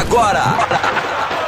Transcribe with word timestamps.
Agora, 0.00 0.42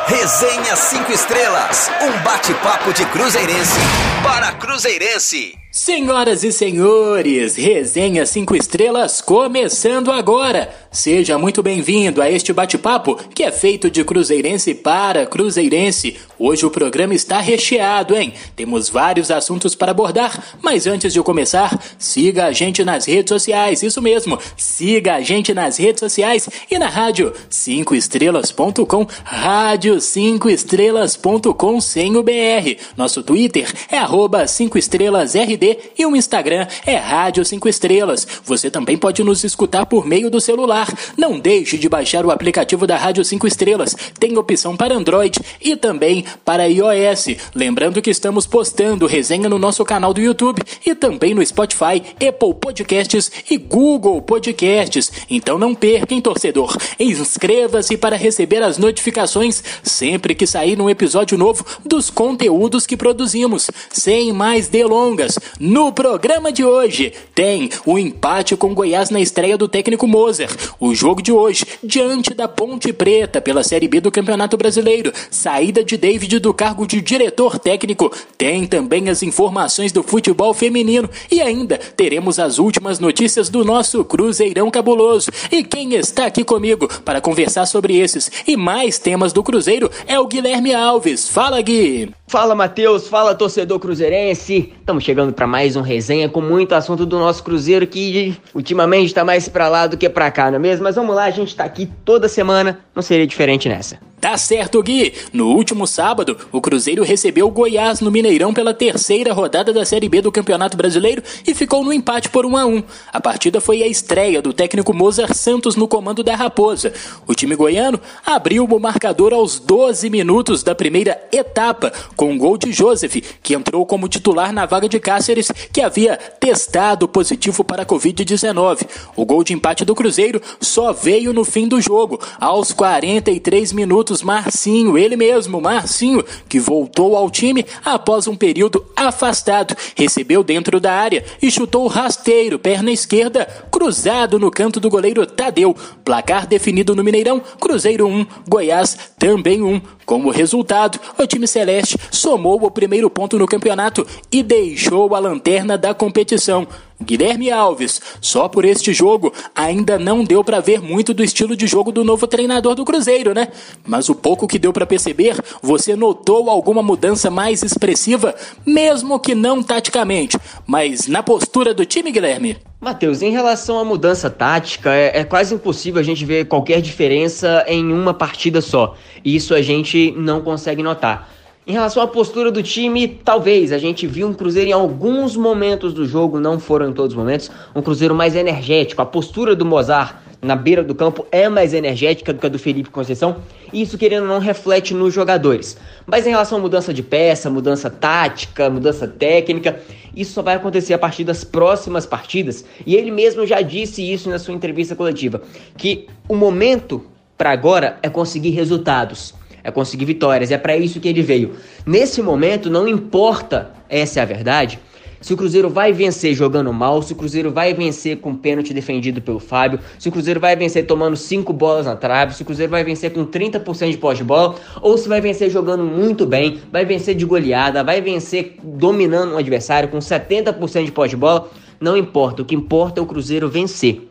Resenha 0.07 0.77
5 0.77 1.11
Estrelas, 1.11 1.91
um 2.03 2.23
bate-papo 2.23 2.93
de 2.93 3.03
Cruzeirense 3.07 3.79
para 4.23 4.53
Cruzeirense. 4.53 5.55
Senhoras 5.71 6.45
e 6.45 6.53
senhores, 6.53 7.57
Resenha 7.57 8.27
5 8.27 8.55
Estrelas 8.55 9.23
começando 9.23 10.13
agora. 10.13 10.69
Seja 10.93 11.39
muito 11.39 11.63
bem-vindo 11.63 12.21
a 12.21 12.31
este 12.31 12.53
bate-papo 12.53 13.17
que 13.35 13.43
é 13.43 13.51
feito 13.51 13.91
de 13.91 14.05
Cruzeirense 14.05 14.75
para 14.75 15.25
Cruzeirense. 15.25 16.19
Hoje 16.39 16.67
o 16.67 16.71
programa 16.71 17.15
está 17.15 17.41
recheado, 17.41 18.15
hein? 18.15 18.35
Temos 18.55 18.91
vários 18.91 19.31
assuntos 19.31 19.75
para 19.75 19.93
abordar, 19.93 20.59
mas 20.61 20.87
antes 20.87 21.15
de 21.15 21.23
começar, 21.23 21.83
siga 21.99 22.45
a 22.45 22.53
gente 22.53 22.85
nas 22.85 23.07
redes 23.07 23.31
sociais, 23.31 23.83
isso 23.83 24.03
mesmo, 24.03 24.39
siga 24.55 25.15
a 25.15 25.23
gente 25.23 25.55
nas 25.55 25.79
redes 25.79 26.01
sociais 26.01 26.47
e 26.71 26.79
na 26.79 26.89
rádio 26.89 27.33
5estrelas.com, 27.51 29.07
rádio 29.25 29.95
5estrelas.com 29.97 31.81
sem 31.81 32.19
o 32.19 32.23
BR. 32.23 32.77
Nosso 32.99 33.23
Twitter 33.23 33.73
é 33.91 33.97
arroba 33.97 34.45
5estrelasrd 34.45 35.79
e 35.99 36.05
o 36.05 36.15
Instagram 36.15 36.67
é 36.85 36.97
Rádio 36.97 37.47
5 37.47 37.67
Estrelas. 37.67 38.29
Você 38.45 38.71
também 38.71 38.99
pode 38.99 39.25
nos 39.25 39.43
escutar 39.43 39.87
por 39.87 40.05
meio 40.05 40.29
do 40.29 40.39
celular. 40.41 40.82
Não 41.17 41.39
deixe 41.39 41.77
de 41.77 41.89
baixar 41.89 42.25
o 42.25 42.31
aplicativo 42.31 42.87
da 42.87 42.97
Rádio 42.97 43.25
5 43.25 43.47
Estrelas. 43.47 43.97
Tem 44.19 44.37
opção 44.37 44.77
para 44.77 44.95
Android 44.95 45.39
e 45.61 45.77
também 45.77 46.25
para 46.45 46.69
iOS. 46.69 47.37
Lembrando 47.55 48.03
que 48.03 48.11
estamos 48.11 48.47
postando 48.47 49.07
resenha 49.07 49.49
no 49.49 49.59
nosso 49.59 49.85
canal 49.85 50.15
do 50.15 50.21
YouTube 50.21 50.63
e 50.85 50.95
também 50.95 51.35
no 51.35 51.45
Spotify, 51.45 52.03
Apple 52.15 52.55
Podcasts 52.61 53.31
e 53.51 53.57
Google 53.57 54.21
Podcasts. 54.23 55.13
Então 55.31 55.59
não 55.59 55.75
perca, 55.75 56.15
hein, 56.15 56.21
torcedor. 56.21 56.77
Inscreva-se 56.99 57.97
para 57.97 58.17
receber 58.17 58.63
as 58.63 58.79
notificações 58.79 59.63
sempre 59.83 60.35
que 60.35 60.47
sair 60.47 60.81
um 60.81 60.91
episódio 60.91 61.37
novo 61.37 61.65
dos 61.85 62.11
conteúdos 62.11 62.87
que 62.87 62.97
produzimos. 62.97 63.71
Sem 63.91 64.33
mais 64.33 64.69
delongas, 64.69 65.39
no 65.59 65.93
programa 65.93 66.53
de 66.53 66.65
hoje 66.65 67.13
tem 67.35 67.71
o 67.85 67.99
empate 67.99 68.57
com 68.57 68.75
Goiás 68.75 69.11
na 69.11 69.21
estreia 69.21 69.57
do 69.57 69.69
técnico 69.69 70.07
Moser. 70.07 70.51
O 70.79 70.95
jogo 70.95 71.23
de 71.23 71.33
hoje, 71.33 71.65
diante 71.83 72.35
da 72.35 72.49
Ponte 72.49 72.93
Preta 72.93 73.41
pela 73.41 73.63
Série 73.63 73.89
B 73.89 74.01
do 74.01 74.11
Campeonato 74.11 74.57
Brasileiro. 74.57 75.13
Saída 75.31 75.85
de 75.85 75.97
David 75.97 76.39
do 76.39 76.53
cargo 76.55 76.87
de 76.87 77.01
diretor 77.01 77.59
técnico. 77.59 78.13
Tem 78.37 78.67
também 78.67 79.09
as 79.09 79.23
informações 79.23 79.93
do 79.93 80.03
futebol 80.03 80.53
feminino. 80.55 81.09
E 81.31 81.41
ainda 81.41 81.79
teremos 81.79 82.39
as 82.39 82.59
últimas 82.59 82.99
notícias 82.99 83.49
do 83.49 83.65
nosso 83.65 84.05
Cruzeirão 84.05 84.71
Cabuloso. 84.71 85.31
E 85.51 85.63
quem 85.63 85.95
está 85.95 86.27
aqui 86.27 86.45
comigo 86.45 86.89
para 87.03 87.21
conversar 87.21 87.67
sobre 87.67 87.99
esses 87.99 88.31
e 88.47 88.57
mais 88.57 88.99
temas 88.99 89.33
do 89.33 89.43
Cruzeiro 89.43 89.91
é 90.07 90.19
o 90.19 90.27
Guilherme 90.27 90.75
Alves. 90.75 91.29
Fala, 91.29 91.61
Gui! 91.61 92.22
Fala, 92.33 92.55
Matheus! 92.55 93.09
Fala, 93.09 93.35
torcedor 93.35 93.79
cruzeirense! 93.79 94.73
Estamos 94.81 95.05
chegando 95.05 95.35
para 95.35 95.47
mais 95.47 95.77
um 95.77 95.83
resenha 95.83 96.31
com 96.31 96.41
muito 96.41 96.75
assunto 96.75 97.05
do 97.05 97.19
nosso 97.19 97.45
Cruzeiro 97.45 97.87
que 97.87 98.35
ultimamente 98.55 99.09
está 99.09 99.23
mais 99.23 99.51
para 99.51 99.69
lá 99.69 99.87
do 99.87 99.99
que 99.99 100.09
para 100.09 100.31
cá, 100.31 100.51
não 100.51 100.57
é 100.57 100.59
mesmo? 100.59 100.85
Mas 100.85 100.97
vamos 100.97 101.15
lá, 101.15 101.25
a 101.25 101.31
gente 101.31 101.49
está 101.49 101.65
aqui 101.65 101.91
toda 102.07 102.29
semana, 102.29 102.81
não 102.95 103.03
seria 103.03 103.27
diferente 103.27 103.69
nessa. 103.69 103.99
Tá 104.23 104.39
certo, 104.39 104.81
Gui. 104.81 105.13
No 105.33 105.49
último 105.49 105.85
sábado, 105.85 106.39
o 106.53 106.61
Cruzeiro 106.61 107.03
recebeu 107.03 107.49
o 107.49 107.51
Goiás 107.51 108.01
no 108.01 108.09
Mineirão 108.09 108.55
pela 108.55 108.73
terceira 108.73 109.33
rodada 109.33 109.73
da 109.73 109.85
Série 109.85 110.09
B 110.09 110.23
do 110.23 110.31
Campeonato 110.31 110.77
Brasileiro 110.77 111.21
e 111.45 111.53
ficou 111.53 111.83
no 111.85 111.93
empate 111.93 112.31
por 112.31 112.47
1 112.47 112.57
a 112.57 112.65
1. 112.65 112.85
A 113.13 113.21
partida 113.21 113.61
foi 113.61 113.83
a 113.83 113.89
estreia 113.89 114.41
do 114.41 114.53
técnico 114.53 114.95
Mozart 114.95 115.35
Santos 115.35 115.75
no 115.75 115.89
comando 115.89 116.23
da 116.23 116.37
Raposa. 116.37 116.93
O 117.27 117.35
time 117.35 117.57
goiano 117.57 118.01
abriu 118.25 118.65
o 118.65 118.79
marcador 118.79 119.33
aos 119.33 119.59
12 119.59 120.09
minutos 120.09 120.63
da 120.63 120.73
primeira 120.73 121.21
etapa 121.33 121.93
com 122.23 122.31
um 122.31 122.39
gol 122.39 122.57
de 122.57 122.71
Joseph, 122.71 123.17
que 123.43 123.53
entrou 123.53 123.85
como 123.85 124.07
titular 124.07 124.53
na 124.53 124.65
vaga 124.65 124.89
de 124.89 125.01
Cáceres, 125.01 125.51
que 125.73 125.81
havia 125.81 126.17
testado 126.17 127.09
positivo 127.09 127.65
para 127.65 127.83
a 127.83 127.85
Covid-19. 127.85 128.87
O 129.17 129.27
gol 129.27 129.43
de 129.43 129.53
empate 129.53 129.85
do 129.85 129.93
Cruzeiro 129.93 130.41
só 130.61 130.93
veio 130.93 131.33
no 131.33 131.45
fim 131.45 131.67
do 131.67 131.81
jogo, 131.81 132.21
aos 132.41 132.73
43 132.73 133.73
minutos 133.73 134.23
Marcinho, 134.23 134.97
ele 134.97 135.17
mesmo, 135.17 135.61
Marcinho, 135.61 136.25
que 136.49 136.61
voltou 136.61 137.17
ao 137.17 137.29
time 137.29 137.67
após 137.85 138.29
um 138.29 138.37
período 138.37 138.87
afastado, 138.95 139.77
recebeu 139.97 140.45
dentro 140.45 140.79
da 140.79 140.93
área 140.93 141.25
e 141.43 141.51
chutou 141.51 141.89
rasteiro, 141.89 142.57
perna 142.57 142.93
esquerda, 142.93 143.47
cruzado 143.69 144.39
no 144.39 144.49
canto 144.49 144.79
do 144.79 144.89
goleiro 144.89 145.27
Tadeu. 145.27 145.75
Placar 146.05 146.47
definido 146.47 146.95
no 146.95 147.03
Mineirão, 147.03 147.43
Cruzeiro 147.59 148.07
1, 148.07 148.27
Goiás 148.49 148.97
também 149.19 149.61
1. 149.61 149.81
Como 150.05 150.31
resultado, 150.31 151.01
o 151.17 151.27
time 151.27 151.47
celeste 151.47 151.97
somou 152.13 152.63
o 152.63 152.71
primeiro 152.71 153.11
ponto 153.11 153.39
no 153.39 153.47
campeonato 153.47 154.07
e 154.31 154.43
deixou 154.43 155.15
a 155.15 155.19
lanterna 155.19 155.77
da 155.77 155.93
competição. 155.93 156.69
Guilherme 157.03 157.51
Alves, 157.51 158.01
só 158.21 158.49
por 158.49 158.65
este 158.65 158.93
jogo 158.93 159.33
ainda 159.57 159.99
não 159.99 160.23
deu 160.23 160.45
para 160.45 160.61
ver 160.61 160.81
muito 160.81 161.13
do 161.13 161.25
estilo 161.25 161.57
de 161.57 161.67
jogo 161.67 161.91
do 161.91 162.05
novo 162.05 162.29
treinador 162.29 162.77
do 162.77 162.85
Cruzeiro, 162.85 163.35
né? 163.35 163.49
Mas 163.85 164.09
o 164.09 164.15
pouco 164.15 164.47
que 164.47 164.59
deu 164.59 164.73
para 164.73 164.87
perceber, 164.87 165.37
você 165.61 165.97
notou 165.97 166.49
alguma 166.49 166.83
mudança 166.83 167.29
mais 167.29 167.63
expressiva, 167.63 168.35
mesmo 168.65 169.19
que 169.19 169.35
não 169.35 169.63
taticamente, 169.63 170.39
mas 170.65 171.09
na 171.09 171.23
postura 171.23 171.75
do 171.75 171.85
time, 171.85 172.13
Guilherme? 172.13 172.57
Matheus, 172.81 173.23
em 173.23 173.31
relação 173.31 173.79
à 173.79 173.85
mudança 173.85 174.29
tática, 174.29 174.93
é, 174.93 175.21
é, 175.21 175.25
quase 175.25 175.55
impossível 175.55 176.01
a 176.01 176.05
gente 176.05 176.25
ver 176.25 176.47
qualquer 176.47 176.81
diferença 176.81 177.65
em 177.69 177.93
uma 177.93 178.13
partida 178.13 178.61
só. 178.61 178.97
Isso 179.25 179.55
a 179.55 179.63
gente 179.63 180.13
não 180.17 180.41
consegue 180.41 180.83
notar. 180.83 181.29
Em 181.65 181.71
relação 181.71 182.03
à 182.03 182.09
postura 182.09 182.51
do 182.51 182.61
time, 182.61 183.07
talvez 183.07 183.71
a 183.71 183.79
gente 183.79 184.05
viu 184.05 184.27
um 184.27 184.35
Cruzeiro 184.35 184.71
em 184.71 184.73
alguns 184.73 185.37
momentos 185.37 185.95
do 185.95 186.05
jogo, 186.05 186.41
não 186.41 186.59
foram 186.59 186.91
em 186.91 186.93
todos 186.93 187.13
os 187.13 187.17
momentos, 187.17 187.53
um 187.73 187.81
Cruzeiro 187.81 188.17
mais 188.17 188.35
energético. 188.35 189.01
A 189.01 189.07
postura 189.07 189.55
do 189.55 189.65
Mozart 189.65 190.17
na 190.43 190.57
beira 190.57 190.83
do 190.83 190.93
campo 190.93 191.25
é 191.31 191.49
mais 191.49 191.73
energética 191.73 192.33
do 192.33 192.41
que 192.41 192.47
a 192.47 192.49
do 192.49 192.59
Felipe 192.59 192.91
Conceição, 192.91 193.37
e 193.73 193.81
isso 193.81 193.97
querendo 193.97 194.27
não 194.27 194.41
reflete 194.41 194.93
nos 194.93 195.15
jogadores. 195.15 195.79
Mas 196.05 196.27
em 196.27 196.31
relação 196.31 196.59
à 196.59 196.61
mudança 196.61 196.93
de 196.93 197.01
peça, 197.01 197.49
mudança 197.49 197.89
tática, 197.89 198.69
mudança 198.69 199.07
técnica, 199.07 199.81
isso 200.17 200.33
só 200.33 200.43
vai 200.43 200.57
acontecer 200.57 200.95
a 200.95 200.99
partir 200.99 201.23
das 201.23 201.45
próximas 201.45 202.05
partidas, 202.05 202.65
e 202.85 202.97
ele 202.97 203.13
mesmo 203.13 203.47
já 203.47 203.61
disse 203.61 204.03
isso 204.03 204.29
na 204.29 204.41
sua 204.41 204.53
entrevista 204.53 204.97
coletiva, 204.97 205.41
que 205.77 206.09
o 206.29 206.35
momento 206.35 207.05
para 207.39 207.53
agora 207.53 207.99
é 208.03 208.09
conseguir 208.09 208.51
resultados 208.51 209.33
é 209.63 209.71
conseguir 209.71 210.05
vitórias. 210.05 210.51
É 210.51 210.59
para 210.59 210.77
isso 210.77 211.01
que 211.01 211.09
ele 211.09 211.23
veio. 211.23 211.53
Nesse 211.87 212.23
momento, 212.23 212.71
não 212.71 212.89
importa, 212.89 213.71
essa 213.89 214.21
é 214.21 214.23
a 214.23 214.27
verdade, 214.27 214.79
se 215.23 215.33
o 215.33 215.37
Cruzeiro 215.37 215.71
vai 215.71 215.93
vencer 215.93 216.35
jogando 216.35 216.73
mal, 216.73 217.01
se 217.01 217.13
o 217.13 217.17
Cruzeiro 217.17 217.53
vai 217.53 217.73
vencer 217.73 218.17
com 218.17 218.35
pênalti 218.35 218.75
defendido 218.75 219.23
pelo 219.23 219.39
Fábio, 219.39 219.79
se 219.97 220.09
o 220.09 220.13
Cruzeiro 220.13 220.41
vai 220.41 220.57
vencer 220.57 220.85
tomando 220.85 221.17
5 221.17 221.53
bolas 221.53 221.87
na 221.87 221.95
trave, 221.95 222.35
se 222.35 222.43
o 222.43 222.45
Cruzeiro 222.45 222.73
vai 222.73 222.83
vencer 222.83 223.13
com 223.13 223.25
30% 223.25 223.93
de 223.93 223.99
pós 223.99 224.19
de 224.19 224.25
bola, 224.25 224.57
ou 224.81 224.99
se 224.99 225.09
vai 225.09 225.21
vencer 225.21 225.49
jogando 225.49 225.85
muito 225.85 226.27
bem, 226.27 226.61
vai 226.73 226.85
vencer 226.85 227.15
de 227.15 227.25
goleada, 227.25 227.85
vai 227.85 228.01
vencer 228.01 228.57
dominando 228.65 229.35
um 229.35 229.39
adversário 229.39 229.89
com 229.89 229.99
70% 229.99 230.87
de 230.87 230.93
pós 230.93 231.09
de 231.09 231.17
bola, 231.17 231.49
não 231.81 231.97
importa. 231.97 232.43
O 232.43 232.45
que 232.45 232.57
importa 232.57 233.01
é 233.01 233.03
o 233.03 233.07
Cruzeiro 233.07 233.49
vencer. 233.49 234.09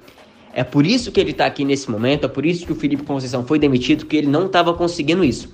É 0.54 0.64
por 0.64 0.86
isso 0.86 1.12
que 1.12 1.20
ele 1.20 1.32
está 1.32 1.46
aqui 1.46 1.64
nesse 1.64 1.90
momento, 1.90 2.26
é 2.26 2.28
por 2.28 2.46
isso 2.46 2.66
que 2.66 2.72
o 2.72 2.76
Felipe 2.76 3.04
Conceição 3.04 3.46
foi 3.46 3.58
demitido, 3.58 4.06
que 4.06 4.18
ele 4.18 4.28
não 4.28 4.48
estava 4.48 4.74
conseguindo 4.74 5.24
isso. 5.24 5.54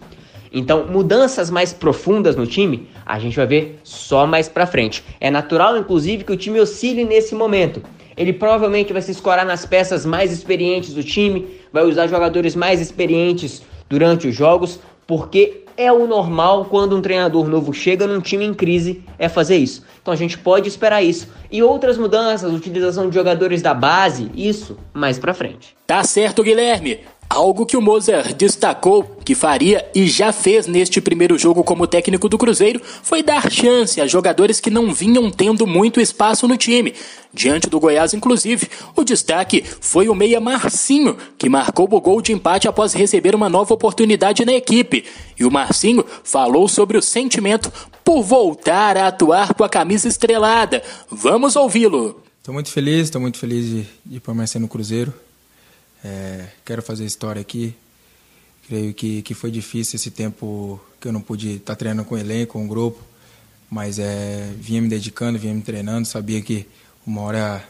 Então, 0.52 0.88
mudanças 0.88 1.50
mais 1.50 1.74
profundas 1.74 2.36
no 2.36 2.48
time, 2.48 2.88
a 3.06 3.20
gente 3.20 3.36
vai 3.36 3.46
ver 3.46 3.80
só 3.84 4.26
mais 4.26 4.48
para 4.48 4.66
frente. 4.66 5.04
É 5.20 5.30
natural, 5.30 5.78
inclusive, 5.78 6.24
que 6.24 6.32
o 6.32 6.38
time 6.38 6.60
oscile 6.60 7.04
nesse 7.04 7.36
momento. 7.36 7.82
Ele 8.16 8.34
provavelmente 8.34 8.92
vai 8.92 9.02
se 9.02 9.12
escorar 9.12 9.46
nas 9.46 9.66
peças 9.66 10.06
mais 10.06 10.32
experientes 10.32 10.94
do 10.94 11.04
time, 11.04 11.48
vai 11.72 11.84
usar 11.84 12.08
jogadores 12.08 12.56
mais 12.56 12.82
experientes 12.82 13.62
durante 13.88 14.28
os 14.28 14.36
jogos, 14.36 14.80
porque 15.06 15.66
é 15.78 15.92
o 15.92 16.08
normal 16.08 16.66
quando 16.66 16.98
um 16.98 17.02
treinador 17.02 17.48
novo 17.48 17.72
chega 17.72 18.08
num 18.08 18.20
time 18.20 18.44
em 18.44 18.54
crise, 18.54 19.04
é 19.20 19.30
fazer 19.30 19.58
isso. 19.58 19.86
Então 20.02 20.14
a 20.14 20.18
gente 20.18 20.38
pode 20.38 20.68
esperar 20.68 21.04
isso. 21.04 21.28
E 21.52 21.62
outras 21.62 21.98
mudanças, 21.98 22.52
utilização 22.52 23.10
de 23.10 23.16
jogadores 23.16 23.62
da 23.62 23.74
base, 23.74 24.32
isso 24.36 24.78
mais 24.94 25.20
pra 25.20 25.34
frente. 25.34 25.76
Tá 25.86 26.04
certo, 26.04 26.44
Guilherme. 26.44 27.00
Algo 27.30 27.66
que 27.66 27.76
o 27.76 27.82
Moser 27.82 28.34
destacou 28.34 29.04
que 29.26 29.36
faria 29.36 29.86
e 29.94 30.08
já 30.08 30.32
fez 30.32 30.66
neste 30.66 31.02
primeiro 31.02 31.38
jogo 31.38 31.62
como 31.62 31.86
técnico 31.86 32.30
do 32.30 32.38
Cruzeiro 32.38 32.82
foi 33.04 33.22
dar 33.22 33.52
chance 33.52 34.00
a 34.00 34.08
jogadores 34.08 34.62
que 34.62 34.70
não 34.70 34.94
vinham 34.94 35.30
tendo 35.30 35.68
muito 35.68 36.00
espaço 36.00 36.48
no 36.48 36.56
time. 36.56 36.94
Diante 37.34 37.70
do 37.70 37.82
Goiás, 37.82 38.14
inclusive, 38.14 38.70
o 38.96 39.04
destaque 39.04 39.62
foi 39.82 40.08
o 40.08 40.16
meia 40.16 40.40
Marcinho, 40.40 41.18
que 41.38 41.50
marcou 41.50 41.90
o 41.92 42.02
gol 42.02 42.22
de 42.22 42.32
empate 42.32 42.66
após 42.66 42.94
receber 42.94 43.36
uma 43.36 43.50
nova 43.50 43.74
oportunidade 43.74 44.46
na 44.46 44.54
equipe. 44.54 45.04
E 45.38 45.44
o 45.44 45.52
Marcinho 45.52 46.06
falou 46.24 46.70
sobre 46.70 46.98
o 46.98 47.02
sentimento 47.02 47.72
por 48.06 48.24
voltar 48.24 48.96
a 48.96 49.08
atuar 49.08 49.54
com 49.54 49.66
a 49.66 49.70
camisa 49.70 50.08
estrelada. 50.08 50.82
Vamos 51.12 51.58
ouvi-lo. 51.58 52.24
Estou 52.40 52.54
muito 52.54 52.72
feliz, 52.72 53.04
estou 53.04 53.20
muito 53.20 53.38
feliz 53.38 53.66
de, 53.66 53.86
de 54.06 54.20
permanecer 54.22 54.62
no 54.62 54.70
Cruzeiro. 54.70 55.14
É, 56.08 56.48
quero 56.64 56.82
fazer 56.82 57.06
história 57.06 57.42
aqui. 57.42 57.76
Creio 58.66 58.94
que, 58.94 59.22
que 59.22 59.34
foi 59.34 59.52
difícil 59.52 59.98
esse 59.98 60.10
tempo 60.10 60.80
que 61.02 61.08
eu 61.08 61.12
não 61.12 61.22
pude 61.22 61.56
estar 61.56 61.76
treinando 61.76 62.08
com 62.08 62.16
o 62.16 62.18
elenco, 62.18 62.54
com 62.54 62.66
o 62.66 62.68
grupo, 62.68 63.04
mas 63.70 64.00
é, 64.00 64.54
vinha 64.58 64.82
me 64.82 64.88
dedicando, 64.88 65.38
vinha 65.38 65.54
me 65.54 65.62
treinando, 65.62 66.08
sabia 66.08 66.42
que 66.42 66.66
uma 67.06 67.22
hora 67.22 67.64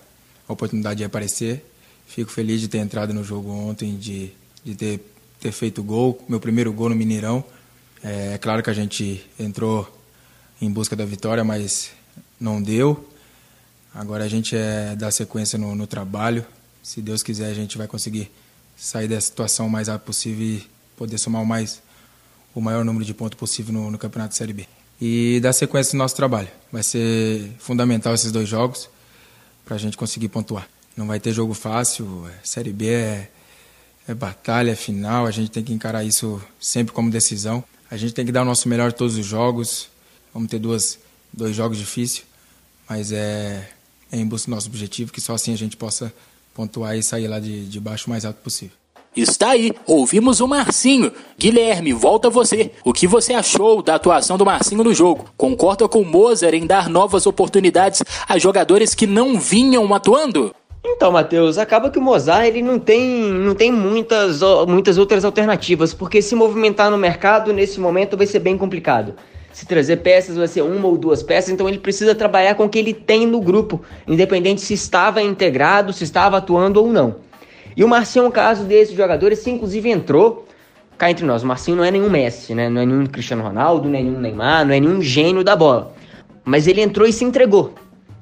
a 0.48 0.54
oportunidade 0.54 1.01
ia 1.01 1.07
aparecer. 1.07 1.66
Fico 2.06 2.31
feliz 2.31 2.62
de 2.62 2.68
ter 2.68 2.78
entrado 2.78 3.13
no 3.13 3.24
jogo 3.24 3.50
ontem, 3.51 3.98
de, 3.98 4.31
de 4.63 4.75
ter, 4.75 5.00
ter 5.40 5.51
feito 5.51 5.83
gol, 5.83 6.24
meu 6.30 6.40
primeiro 6.40 6.72
gol 6.72 6.90
no 6.90 6.95
Mineirão. 6.95 7.44
É, 8.04 8.33
é 8.33 8.38
claro 8.38 8.62
que 8.62 8.69
a 8.69 8.74
gente 8.74 9.25
entrou 9.40 9.92
em 10.62 10.72
busca 10.72 10.95
da 10.95 11.06
vitória, 11.06 11.44
mas 11.44 11.92
não 12.40 12.62
deu. 12.62 13.07
Agora 13.94 14.24
a 14.24 14.30
gente 14.30 14.56
é 14.56 14.95
dar 14.95 15.12
sequência 15.12 15.57
no, 15.57 15.75
no 15.75 15.88
trabalho. 15.88 16.45
Se 16.88 17.01
Deus 17.01 17.22
quiser, 17.22 17.48
a 17.48 17.54
gente 17.54 17.78
vai 17.78 17.86
conseguir 17.86 18.31
sair 18.78 19.10
dessa 19.10 19.28
situação 19.28 19.68
o 19.68 19.69
mais 19.69 19.89
rápido 19.89 20.06
possível 20.06 20.45
e 20.45 20.66
poder 20.95 21.18
somar 21.18 21.42
o, 21.42 21.45
mais, 21.45 21.81
o 22.56 22.62
maior 22.62 22.86
número 22.86 23.04
de 23.04 23.13
pontos 23.13 23.38
possível 23.38 23.74
no, 23.74 23.92
no 23.92 23.98
Campeonato 23.98 24.34
Série 24.36 24.54
B. 24.54 24.66
E 25.01 25.38
dar 25.42 25.51
sequência 25.51 25.98
no 25.98 25.98
nosso 25.98 26.16
trabalho. 26.16 26.48
Vai 26.72 26.84
ser 26.84 27.51
fundamental 27.60 28.13
esses 28.13 28.31
dois 28.31 28.48
jogos 28.48 28.89
para 29.66 29.75
a 29.75 29.78
gente 29.78 29.98
conseguir 29.98 30.30
pontuar. 30.30 30.66
Não 30.95 31.06
vai 31.06 31.19
ter 31.19 31.34
jogo 31.34 31.54
fácil, 31.54 32.25
é, 32.30 32.39
Série 32.42 32.72
B 32.72 32.88
é, 32.88 33.31
é 34.07 34.13
batalha, 34.13 34.72
é 34.72 34.75
final, 34.75 35.25
a 35.25 35.31
gente 35.31 35.51
tem 35.51 35.66
que 35.66 35.74
encarar 35.74 36.06
isso 36.06 36.42
sempre 36.57 36.94
como 36.94 37.12
decisão. 37.12 37.62
A 37.92 37.98
gente 37.98 38.13
tem 38.13 38.25
que 38.25 38.31
dar 38.31 38.44
o 38.44 38.45
nosso 38.45 38.69
melhor 38.69 38.94
todos 38.94 39.18
os 39.18 39.25
jogos. 39.25 39.90
Vamos 40.33 40.50
ter 40.50 40.57
duas, 40.57 40.98
dois 41.33 41.54
jogos 41.54 41.78
difíceis, 41.78 42.25
mas 42.90 43.12
é, 43.12 43.72
é 44.10 44.18
em 44.18 44.25
busca 44.25 44.50
do 44.50 44.56
nosso 44.56 44.69
objetivo, 44.69 45.12
que 45.12 45.19
só 45.19 45.33
assim 45.33 45.54
a 45.54 45.57
gente 45.57 45.75
possa 45.75 46.13
pontuar 46.57 46.98
e 46.98 47.04
sair 47.04 47.27
lá 47.27 47.39
de, 47.39 47.65
de 47.65 47.80
baixo 47.80 48.07
o 48.07 48.09
mais 48.09 48.25
alto 48.25 48.39
possível. 48.42 48.75
Está 49.15 49.51
aí, 49.51 49.71
ouvimos 49.86 50.42
o 50.42 50.48
Marcinho. 50.48 51.12
Guilherme, 51.38 51.94
volta 51.94 52.30
você. 52.30 52.71
O 52.83 52.92
que 52.92 53.07
você 53.07 53.33
achou 53.33 53.81
da 53.83 53.95
atuação 53.95 54.38
do 54.38 54.45
Marcinho 54.45 54.83
no 54.83 54.94
jogo? 54.94 55.25
Concorda 55.38 55.88
com 55.88 56.01
o 56.01 56.06
Mozart 56.06 56.56
em 56.56 56.65
dar 56.65 56.89
novas 56.89 57.27
oportunidades 57.27 58.04
a 58.27 58.38
jogadores 58.39 58.95
que 58.95 59.06
não 59.06 59.39
vinham 59.39 59.94
atuando? 59.94 60.54
Então, 60.86 61.12
Matheus, 61.12 61.57
acaba 61.57 61.89
que 61.89 62.00
o 62.00 62.01
Mozart 62.01 62.45
ele 62.45 62.62
não 62.62 62.80
tem, 62.80 63.01
não 63.04 63.54
tem 63.54 63.71
muitas, 63.71 64.42
muitas 64.68 64.98
outras 64.98 65.25
alternativas, 65.25 65.94
porque 65.94 66.21
se 66.21 66.36
movimentar 66.36 66.89
no 66.89 66.98
mercado 66.98 67.51
nesse 67.51 67.80
momento 67.80 68.18
vai 68.18 68.25
ser 68.25 68.39
bem 68.39 68.57
complicado. 68.57 69.13
Se 69.57 69.65
trazer 69.65 69.98
peças 69.98 70.38
vai 70.38 70.48
ser 70.48 70.62
uma 70.62 70.88
ou 70.88 70.95
duas 70.95 71.24
peças, 71.24 71.50
então 71.50 71.68
ele 71.68 71.80
precisa 71.80 72.13
trabalhar 72.13 72.54
com 72.54 72.65
o 72.65 72.69
que 72.69 72.77
ele 72.77 72.94
tem 72.94 73.25
no 73.25 73.42
grupo, 73.42 73.81
independente 74.07 74.62
se 74.62 74.75
estava 74.75 75.19
integrado, 75.19 75.92
se 75.92 76.04
estava 76.04 76.38
atuando 76.38 76.80
ou 76.80 76.94
não. 76.94 77.15
E 77.75 77.83
o 77.83 77.88
Marcinho 77.88 78.25
é 78.25 78.27
um 78.27 78.31
caso 78.31 78.65
desses 78.65 78.95
jogadores, 78.95 79.42
que 79.42 79.50
inclusive 79.50 79.89
entrou. 79.89 80.45
Cá 80.95 81.09
entre 81.09 81.25
nós, 81.25 81.42
o 81.42 81.48
Marcinho 81.48 81.75
não 81.75 81.83
é 81.83 81.89
nenhum 81.89 82.07
Messi, 82.07 82.54
né? 82.54 82.69
Não 82.69 82.81
é 82.81 82.86
nenhum 82.86 83.07
Cristiano 83.07 83.42
Ronaldo, 83.42 83.89
não 83.89 83.98
é 83.98 84.04
nenhum 84.04 84.19
Neymar, 84.19 84.63
não 84.63 84.75
é 84.75 84.80
nenhum 84.80 85.01
gênio 85.01 85.44
da 85.44 85.56
bola. 85.56 85.92
Mas 86.45 86.68
ele 86.68 86.81
entrou 86.81 87.07
e 87.07 87.12
se 87.12 87.25
entregou. 87.25 87.74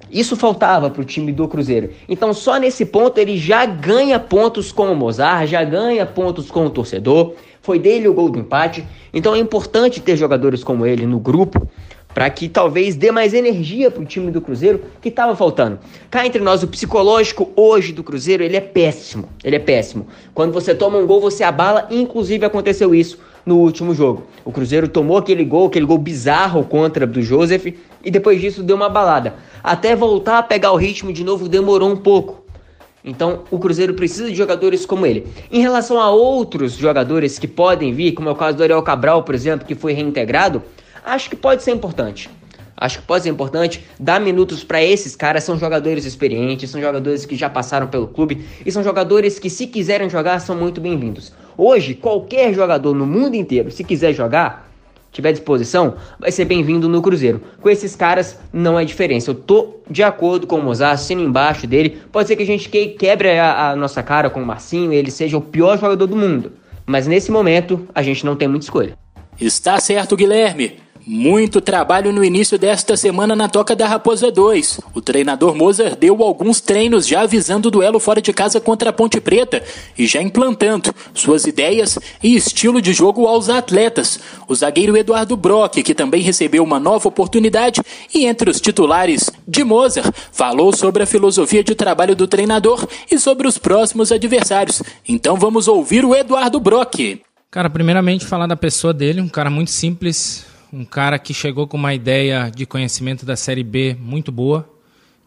Isso 0.09 0.37
faltava 0.37 0.89
para 0.89 1.01
o 1.01 1.05
time 1.05 1.33
do 1.33 1.49
Cruzeiro. 1.49 1.89
Então, 2.07 2.33
só 2.33 2.57
nesse 2.57 2.85
ponto 2.85 3.17
ele 3.17 3.37
já 3.37 3.65
ganha 3.65 4.17
pontos 4.21 4.71
com 4.71 4.89
o 4.89 4.95
Mozart, 4.95 5.49
já 5.49 5.65
ganha 5.65 6.05
pontos 6.05 6.49
com 6.49 6.65
o 6.65 6.69
torcedor. 6.69 7.33
Foi 7.65 7.79
dele 7.79 8.07
o 8.07 8.13
gol 8.13 8.29
do 8.29 8.37
empate. 8.37 8.85
Então, 9.11 9.33
é 9.33 9.39
importante 9.39 9.99
ter 9.99 10.15
jogadores 10.15 10.63
como 10.63 10.85
ele 10.85 11.07
no 11.07 11.19
grupo 11.19 11.67
para 12.13 12.29
que 12.29 12.47
talvez 12.47 12.95
dê 12.95 13.11
mais 13.11 13.33
energia 13.33 13.89
para 13.89 14.03
o 14.03 14.05
time 14.05 14.29
do 14.31 14.39
Cruzeiro 14.39 14.81
que 15.01 15.09
estava 15.09 15.35
faltando. 15.35 15.79
Cá 16.11 16.27
entre 16.27 16.39
nós, 16.43 16.61
o 16.61 16.67
psicológico 16.67 17.51
hoje 17.55 17.91
do 17.91 18.03
Cruzeiro 18.03 18.43
ele 18.43 18.55
é 18.55 18.61
péssimo. 18.61 19.27
Ele 19.43 19.55
é 19.55 19.59
péssimo. 19.59 20.05
Quando 20.31 20.53
você 20.53 20.75
toma 20.75 20.99
um 20.99 21.07
gol, 21.07 21.19
você 21.19 21.43
abala. 21.43 21.87
Inclusive 21.89 22.45
aconteceu 22.45 22.93
isso 22.93 23.17
no 23.43 23.57
último 23.57 23.95
jogo. 23.95 24.27
O 24.45 24.51
Cruzeiro 24.51 24.87
tomou 24.87 25.17
aquele 25.17 25.43
gol, 25.43 25.65
aquele 25.65 25.87
gol 25.87 25.97
bizarro 25.97 26.63
contra 26.65 27.07
do 27.07 27.19
Joseph 27.19 27.65
e 28.03 28.11
depois 28.11 28.39
disso 28.39 28.61
deu 28.61 28.75
uma 28.75 28.89
balada. 28.89 29.33
Até 29.63 29.95
voltar 29.95 30.37
a 30.37 30.43
pegar 30.43 30.71
o 30.71 30.77
ritmo 30.77 31.11
de 31.11 31.23
novo 31.23 31.49
demorou 31.49 31.89
um 31.89 31.97
pouco. 31.97 32.44
Então, 33.05 33.43
o 33.51 33.59
Cruzeiro 33.59 33.93
precisa 33.93 34.29
de 34.29 34.35
jogadores 34.35 34.85
como 34.85 35.05
ele. 35.05 35.27
Em 35.51 35.61
relação 35.61 36.01
a 36.01 36.09
outros 36.09 36.73
jogadores 36.73 37.37
que 37.37 37.47
podem 37.47 37.93
vir, 37.93 38.13
como 38.13 38.27
é 38.27 38.31
o 38.31 38.35
caso 38.35 38.57
do 38.57 38.63
Ariel 38.63 38.81
Cabral, 38.81 39.23
por 39.23 39.35
exemplo, 39.35 39.67
que 39.67 39.75
foi 39.75 39.93
reintegrado, 39.93 40.63
Acho 41.05 41.29
que 41.29 41.35
pode 41.35 41.61
ser 41.61 41.71
importante. 41.71 42.27
Acho 42.75 42.99
que 42.99 43.05
pode 43.05 43.23
ser 43.23 43.29
importante 43.29 43.85
dar 43.99 44.19
minutos 44.19 44.63
para 44.63 44.83
esses 44.83 45.15
caras. 45.15 45.43
São 45.43 45.57
jogadores 45.57 46.03
experientes, 46.03 46.71
são 46.71 46.81
jogadores 46.81 47.27
que 47.27 47.35
já 47.35 47.47
passaram 47.47 47.85
pelo 47.85 48.07
clube 48.07 48.43
e 48.65 48.71
são 48.71 48.83
jogadores 48.83 49.37
que, 49.37 49.49
se 49.49 49.67
quiserem 49.67 50.09
jogar, 50.09 50.39
são 50.39 50.55
muito 50.55 50.81
bem-vindos. 50.81 51.31
Hoje, 51.55 51.93
qualquer 51.93 52.53
jogador 52.55 52.95
no 52.95 53.05
mundo 53.05 53.35
inteiro, 53.35 53.69
se 53.69 53.83
quiser 53.83 54.13
jogar, 54.13 54.67
tiver 55.15 55.31
disposição, 55.31 55.95
vai 56.19 56.29
ser 56.31 56.43
bem-vindo 56.43 56.89
no 56.89 57.01
Cruzeiro. 57.01 57.41
Com 57.61 57.69
esses 57.69 57.95
caras, 57.95 58.37
não 58.51 58.77
é 58.77 58.83
diferença. 58.83 59.31
Eu 59.31 59.35
tô 59.35 59.77
de 59.89 60.03
acordo 60.03 60.45
com 60.45 60.59
o 60.59 60.63
Mozart, 60.63 60.99
sendo 60.99 61.23
embaixo 61.23 61.65
dele. 61.65 62.01
Pode 62.11 62.27
ser 62.27 62.35
que 62.35 62.43
a 62.43 62.45
gente 62.45 62.67
quebre 62.69 63.39
a, 63.39 63.71
a 63.71 63.75
nossa 63.75 64.03
cara 64.03 64.29
com 64.29 64.41
o 64.41 64.45
Marcinho 64.45 64.91
ele 64.91 65.09
seja 65.09 65.37
o 65.37 65.41
pior 65.41 65.79
jogador 65.79 66.05
do 66.05 66.15
mundo. 66.15 66.51
Mas 66.85 67.07
nesse 67.07 67.31
momento, 67.31 67.87
a 67.95 68.03
gente 68.03 68.25
não 68.25 68.35
tem 68.35 68.47
muita 68.47 68.65
escolha. 68.65 68.97
Está 69.39 69.79
certo, 69.79 70.15
Guilherme. 70.15 70.84
Muito 71.07 71.61
trabalho 71.61 72.11
no 72.11 72.23
início 72.23 72.57
desta 72.57 72.97
semana 72.97 73.35
na 73.35 73.47
Toca 73.47 73.75
da 73.75 73.87
Raposa 73.87 74.31
2. 74.31 74.81
O 74.91 74.99
treinador 74.99 75.53
Mozart 75.53 75.99
deu 75.99 76.23
alguns 76.23 76.59
treinos 76.59 77.05
já 77.05 77.21
avisando 77.21 77.67
o 77.67 77.71
duelo 77.71 77.99
fora 77.99 78.19
de 78.19 78.33
casa 78.33 78.59
contra 78.59 78.89
a 78.89 78.93
Ponte 78.93 79.21
Preta 79.21 79.61
e 79.95 80.07
já 80.07 80.19
implantando 80.19 80.91
suas 81.13 81.45
ideias 81.45 81.99
e 82.23 82.35
estilo 82.35 82.81
de 82.81 82.91
jogo 82.91 83.27
aos 83.27 83.49
atletas. 83.49 84.19
O 84.47 84.55
zagueiro 84.55 84.97
Eduardo 84.97 85.37
Brock, 85.37 85.83
que 85.83 85.93
também 85.93 86.23
recebeu 86.23 86.63
uma 86.63 86.79
nova 86.79 87.07
oportunidade 87.07 87.81
e 88.11 88.25
entre 88.25 88.49
os 88.49 88.59
titulares 88.59 89.29
de 89.47 89.63
Mozart, 89.63 90.11
falou 90.31 90.75
sobre 90.75 91.03
a 91.03 91.05
filosofia 91.05 91.63
de 91.63 91.75
trabalho 91.75 92.15
do 92.15 92.27
treinador 92.27 92.83
e 93.11 93.19
sobre 93.19 93.47
os 93.47 93.59
próximos 93.59 94.11
adversários. 94.11 94.81
Então 95.07 95.35
vamos 95.35 95.67
ouvir 95.67 96.03
o 96.03 96.15
Eduardo 96.15 96.59
Brock. 96.59 97.21
Cara, 97.51 97.69
primeiramente 97.69 98.25
falar 98.25 98.47
da 98.47 98.55
pessoa 98.55 98.91
dele, 98.91 99.21
um 99.21 99.29
cara 99.29 99.51
muito 99.51 99.69
simples, 99.69 100.54
um 100.75 100.83
cara 100.83 101.17
que 101.17 101.33
chegou 101.33 101.65
com 101.67 101.77
uma 101.77 101.93
ideia 101.93 102.51
de 102.53 102.65
conhecimento 102.65 103.25
da 103.25 103.37
Série 103.37 103.63
B 103.63 103.95
muito 103.97 104.29
boa, 104.29 104.69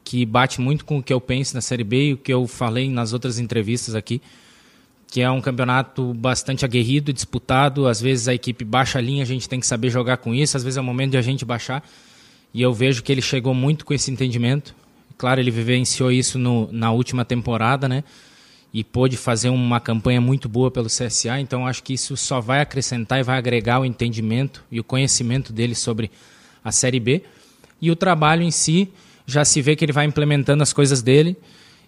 que 0.05 0.27
bate 0.27 0.61
muito 0.61 0.85
com 0.85 0.99
o 0.99 1.03
que 1.03 1.11
eu 1.11 1.23
penso 1.23 1.55
na 1.55 1.63
Série 1.63 1.85
B 1.85 2.09
e 2.09 2.13
o 2.13 2.19
que 2.19 2.31
eu 2.31 2.47
falei 2.47 2.91
nas 2.91 3.15
outras 3.15 3.39
entrevistas 3.39 3.95
aqui, 3.95 4.21
que 5.11 5.23
é 5.23 5.31
um 5.31 5.41
campeonato 5.41 6.13
bastante 6.13 6.67
aguerrido, 6.67 7.15
disputado, 7.15 7.87
às 7.89 7.99
vezes 7.99 8.29
a 8.29 8.35
equipe 8.35 8.63
baixa 8.63 8.99
a 8.99 9.01
linha, 9.01 9.23
a 9.23 9.27
gente 9.27 9.49
tem 9.49 9.59
que 9.59 9.67
saber 9.67 9.89
jogar 9.89 10.19
com 10.19 10.35
isso, 10.35 10.55
às 10.55 10.63
vezes 10.63 10.77
é 10.77 10.83
o 10.83 10.85
momento 10.85 11.13
de 11.13 11.17
a 11.17 11.23
gente 11.23 11.47
baixar, 11.47 11.83
e 12.53 12.61
eu 12.61 12.75
vejo 12.75 13.03
que 13.03 13.11
ele 13.11 13.23
chegou 13.23 13.55
muito 13.55 13.87
com 13.87 13.95
esse 13.95 14.11
entendimento. 14.11 14.75
Claro, 15.17 15.41
ele 15.41 15.51
vivenciou 15.51 16.13
isso 16.13 16.39
no, 16.39 16.69
na 16.71 16.93
última 16.93 17.25
temporada, 17.25 17.89
né? 17.89 18.05
E 18.73 18.85
pôde 18.85 19.17
fazer 19.17 19.49
uma 19.49 19.81
campanha 19.81 20.21
muito 20.21 20.49
boa 20.49 20.71
pelo 20.71 20.89
CSA, 20.89 21.41
então 21.41 21.67
acho 21.67 21.83
que 21.83 21.95
isso 21.95 22.17
só 22.17 22.41
vai 22.41 22.61
acrescentar 22.61 23.19
e 23.19 23.23
vai 23.23 23.39
agregar 23.39 23.81
o 23.81 23.85
entendimento 23.85 24.63
e 24.71 24.79
o 24.79 24.85
conhecimento 24.85 25.53
dele 25.53 25.75
sobre 25.75 26.11
a 26.63 26.71
Série 26.71 27.01
B. 27.01 27.23
E 27.81 27.91
o 27.91 27.97
trabalho 27.97 28.43
em 28.43 28.51
si, 28.51 28.93
já 29.27 29.45
se 29.45 29.61
vê 29.63 29.77
que 29.77 29.85
ele 29.85 29.93
vai 29.93 30.07
implementando 30.07 30.63
as 30.63 30.73
coisas 30.73 31.03
dele 31.03 31.37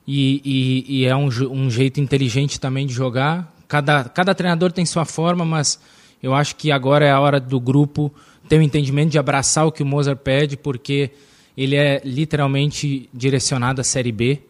e, 0.07 0.41
e, 0.45 1.01
e 1.01 1.05
é 1.07 1.17
um, 1.17 1.29
um, 1.51 1.71
jeito 1.71 2.01
inteligente 2.01 2.61
também 2.61 2.87
de 2.87 2.93
jogar. 2.93 3.55
Cada, 3.67 4.05
cada 4.05 4.35
treinador 4.35 4.73
tem 4.73 4.85
sua 4.85 5.05
forma, 5.05 5.45
mas 5.45 5.81
eu 6.23 6.35
acho 6.35 6.57
que 6.57 6.71
agora 6.71 7.05
é 7.05 7.11
a 7.11 7.21
hora 7.21 7.41
do 7.41 7.59
grupo 7.59 8.13
ter 8.49 8.59
o 8.59 8.63
entendimento 8.63 9.11
de 9.11 9.19
abraçar 9.19 9.67
o 9.67 9.73
que 9.73 9.83
o 9.83 9.87
Mozart 9.87 10.19
pede, 10.19 10.57
porque 10.57 11.11
ele 11.57 11.77
é 11.77 12.01
literalmente 12.05 13.09
direcionado 13.13 13.81
à 13.81 13.85
Série 13.85 14.13
B. 14.13 14.41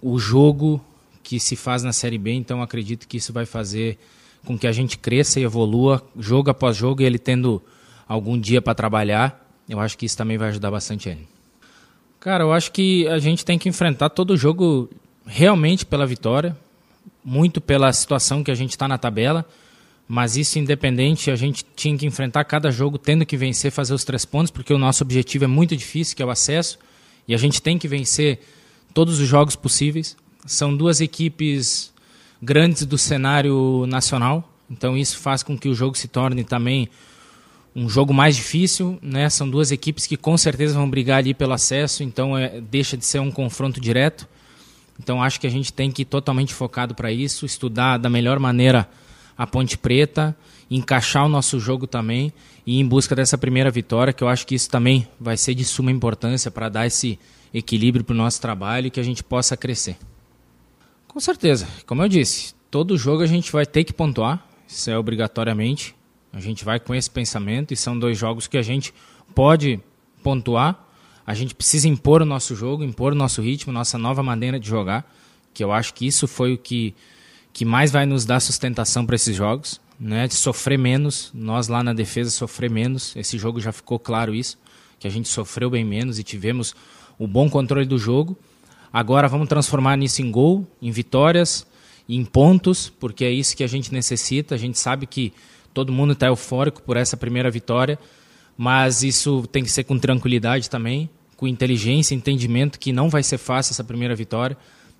O 0.00 0.18
jogo 0.18 0.80
que 1.28 1.38
se 1.38 1.56
faz 1.56 1.82
na 1.82 1.92
Série 1.92 2.16
B, 2.16 2.32
então 2.32 2.62
acredito 2.62 3.06
que 3.06 3.18
isso 3.18 3.34
vai 3.34 3.44
fazer 3.44 3.98
com 4.46 4.58
que 4.58 4.66
a 4.66 4.72
gente 4.72 4.96
cresça 4.96 5.38
e 5.38 5.42
evolua 5.42 6.02
jogo 6.18 6.48
após 6.48 6.74
jogo 6.74 7.02
e 7.02 7.04
ele 7.04 7.18
tendo 7.18 7.62
algum 8.08 8.40
dia 8.40 8.62
para 8.62 8.74
trabalhar, 8.74 9.46
eu 9.68 9.78
acho 9.78 9.98
que 9.98 10.06
isso 10.06 10.16
também 10.16 10.38
vai 10.38 10.48
ajudar 10.48 10.70
bastante 10.70 11.06
ele. 11.10 11.28
Cara, 12.18 12.44
eu 12.44 12.50
acho 12.50 12.72
que 12.72 13.06
a 13.08 13.18
gente 13.18 13.44
tem 13.44 13.58
que 13.58 13.68
enfrentar 13.68 14.08
todo 14.08 14.38
jogo 14.38 14.88
realmente 15.26 15.84
pela 15.84 16.06
vitória, 16.06 16.56
muito 17.22 17.60
pela 17.60 17.92
situação 17.92 18.42
que 18.42 18.50
a 18.50 18.54
gente 18.54 18.70
está 18.70 18.88
na 18.88 18.96
tabela, 18.96 19.44
mas 20.08 20.34
isso 20.34 20.58
independente, 20.58 21.30
a 21.30 21.36
gente 21.36 21.62
tinha 21.76 21.98
que 21.98 22.06
enfrentar 22.06 22.42
cada 22.44 22.70
jogo 22.70 22.96
tendo 22.96 23.26
que 23.26 23.36
vencer, 23.36 23.70
fazer 23.70 23.92
os 23.92 24.02
três 24.02 24.24
pontos, 24.24 24.50
porque 24.50 24.72
o 24.72 24.78
nosso 24.78 25.04
objetivo 25.04 25.44
é 25.44 25.46
muito 25.46 25.76
difícil, 25.76 26.16
que 26.16 26.22
é 26.22 26.24
o 26.24 26.30
acesso, 26.30 26.78
e 27.28 27.34
a 27.34 27.38
gente 27.38 27.60
tem 27.60 27.76
que 27.76 27.86
vencer 27.86 28.40
todos 28.94 29.20
os 29.20 29.28
jogos 29.28 29.54
possíveis. 29.54 30.16
São 30.48 30.74
duas 30.74 31.02
equipes 31.02 31.92
grandes 32.40 32.86
do 32.86 32.96
cenário 32.96 33.84
nacional, 33.86 34.50
então 34.70 34.96
isso 34.96 35.18
faz 35.18 35.42
com 35.42 35.58
que 35.58 35.68
o 35.68 35.74
jogo 35.74 35.96
se 35.96 36.08
torne 36.08 36.42
também 36.42 36.88
um 37.76 37.86
jogo 37.86 38.14
mais 38.14 38.34
difícil, 38.34 38.98
né? 39.02 39.28
São 39.28 39.48
duas 39.48 39.70
equipes 39.70 40.06
que 40.06 40.16
com 40.16 40.38
certeza 40.38 40.72
vão 40.72 40.88
brigar 40.88 41.18
ali 41.18 41.34
pelo 41.34 41.52
acesso, 41.52 42.02
então 42.02 42.36
é, 42.36 42.62
deixa 42.62 42.96
de 42.96 43.04
ser 43.04 43.18
um 43.18 43.30
confronto 43.30 43.78
direto. 43.78 44.26
Então 44.98 45.22
acho 45.22 45.38
que 45.38 45.46
a 45.46 45.50
gente 45.50 45.70
tem 45.70 45.90
que 45.90 46.00
ir 46.00 46.06
totalmente 46.06 46.54
focado 46.54 46.94
para 46.94 47.12
isso, 47.12 47.44
estudar 47.44 47.98
da 47.98 48.08
melhor 48.08 48.38
maneira 48.38 48.88
a 49.36 49.46
Ponte 49.46 49.76
Preta, 49.76 50.34
encaixar 50.70 51.26
o 51.26 51.28
nosso 51.28 51.60
jogo 51.60 51.86
também 51.86 52.32
e 52.66 52.78
ir 52.78 52.80
em 52.80 52.88
busca 52.88 53.14
dessa 53.14 53.36
primeira 53.36 53.70
vitória, 53.70 54.14
que 54.14 54.24
eu 54.24 54.28
acho 54.28 54.46
que 54.46 54.54
isso 54.54 54.70
também 54.70 55.06
vai 55.20 55.36
ser 55.36 55.54
de 55.54 55.64
suma 55.66 55.90
importância 55.90 56.50
para 56.50 56.70
dar 56.70 56.86
esse 56.86 57.18
equilíbrio 57.52 58.02
para 58.02 58.14
o 58.14 58.16
nosso 58.16 58.40
trabalho 58.40 58.86
e 58.86 58.90
que 58.90 58.98
a 58.98 59.04
gente 59.04 59.22
possa 59.22 59.54
crescer. 59.54 59.98
Com 61.18 61.22
certeza, 61.22 61.66
como 61.84 62.00
eu 62.00 62.08
disse, 62.08 62.54
todo 62.70 62.96
jogo 62.96 63.24
a 63.24 63.26
gente 63.26 63.50
vai 63.50 63.66
ter 63.66 63.82
que 63.82 63.92
pontuar, 63.92 64.46
isso 64.68 64.88
é 64.88 64.96
obrigatoriamente. 64.96 65.92
A 66.32 66.38
gente 66.38 66.64
vai 66.64 66.78
com 66.78 66.94
esse 66.94 67.10
pensamento 67.10 67.74
e 67.74 67.76
são 67.76 67.98
dois 67.98 68.16
jogos 68.16 68.46
que 68.46 68.56
a 68.56 68.62
gente 68.62 68.94
pode 69.34 69.80
pontuar. 70.22 70.78
A 71.26 71.34
gente 71.34 71.56
precisa 71.56 71.88
impor 71.88 72.22
o 72.22 72.24
nosso 72.24 72.54
jogo, 72.54 72.84
impor 72.84 73.14
o 73.14 73.16
nosso 73.16 73.42
ritmo, 73.42 73.72
nossa 73.72 73.98
nova 73.98 74.22
maneira 74.22 74.60
de 74.60 74.68
jogar, 74.68 75.12
que 75.52 75.64
eu 75.64 75.72
acho 75.72 75.92
que 75.92 76.06
isso 76.06 76.28
foi 76.28 76.54
o 76.54 76.56
que, 76.56 76.94
que 77.52 77.64
mais 77.64 77.90
vai 77.90 78.06
nos 78.06 78.24
dar 78.24 78.38
sustentação 78.38 79.04
para 79.04 79.16
esses 79.16 79.34
jogos, 79.34 79.80
né? 79.98 80.28
De 80.28 80.34
sofrer 80.34 80.78
menos, 80.78 81.32
nós 81.34 81.66
lá 81.66 81.82
na 81.82 81.92
defesa 81.92 82.30
sofrer 82.30 82.70
menos. 82.70 83.16
Esse 83.16 83.36
jogo 83.36 83.58
já 83.58 83.72
ficou 83.72 83.98
claro 83.98 84.32
isso, 84.32 84.56
que 85.00 85.08
a 85.08 85.10
gente 85.10 85.28
sofreu 85.28 85.68
bem 85.68 85.84
menos 85.84 86.20
e 86.20 86.22
tivemos 86.22 86.76
o 87.18 87.26
bom 87.26 87.50
controle 87.50 87.86
do 87.86 87.98
jogo. 87.98 88.38
Agora 88.92 89.28
vamos 89.28 89.48
transformar 89.48 89.96
nisso 89.96 90.22
em 90.22 90.30
gol, 90.30 90.66
em 90.80 90.90
vitórias, 90.90 91.66
em 92.08 92.24
pontos, 92.24 92.88
porque 92.88 93.24
é 93.24 93.30
isso 93.30 93.56
que 93.56 93.64
a 93.64 93.66
gente 93.66 93.92
necessita. 93.92 94.54
A 94.54 94.58
gente 94.58 94.78
sabe 94.78 95.06
que 95.06 95.32
todo 95.74 95.92
mundo 95.92 96.12
está 96.12 96.26
eufórico 96.26 96.82
por 96.82 96.96
essa 96.96 97.16
primeira 97.16 97.50
vitória, 97.50 97.98
mas 98.56 99.02
isso 99.02 99.46
tem 99.52 99.62
que 99.62 99.70
ser 99.70 99.84
com 99.84 99.98
tranquilidade 99.98 100.70
também, 100.70 101.08
com 101.36 101.46
inteligência, 101.46 102.14
entendimento 102.14 102.78
que 102.78 102.92
não 102.92 103.08
vai 103.08 103.22
ser 103.22 103.38
fácil 103.38 103.72
essa 103.72 103.84
primeira 103.84 104.14
vitória, 104.14 104.56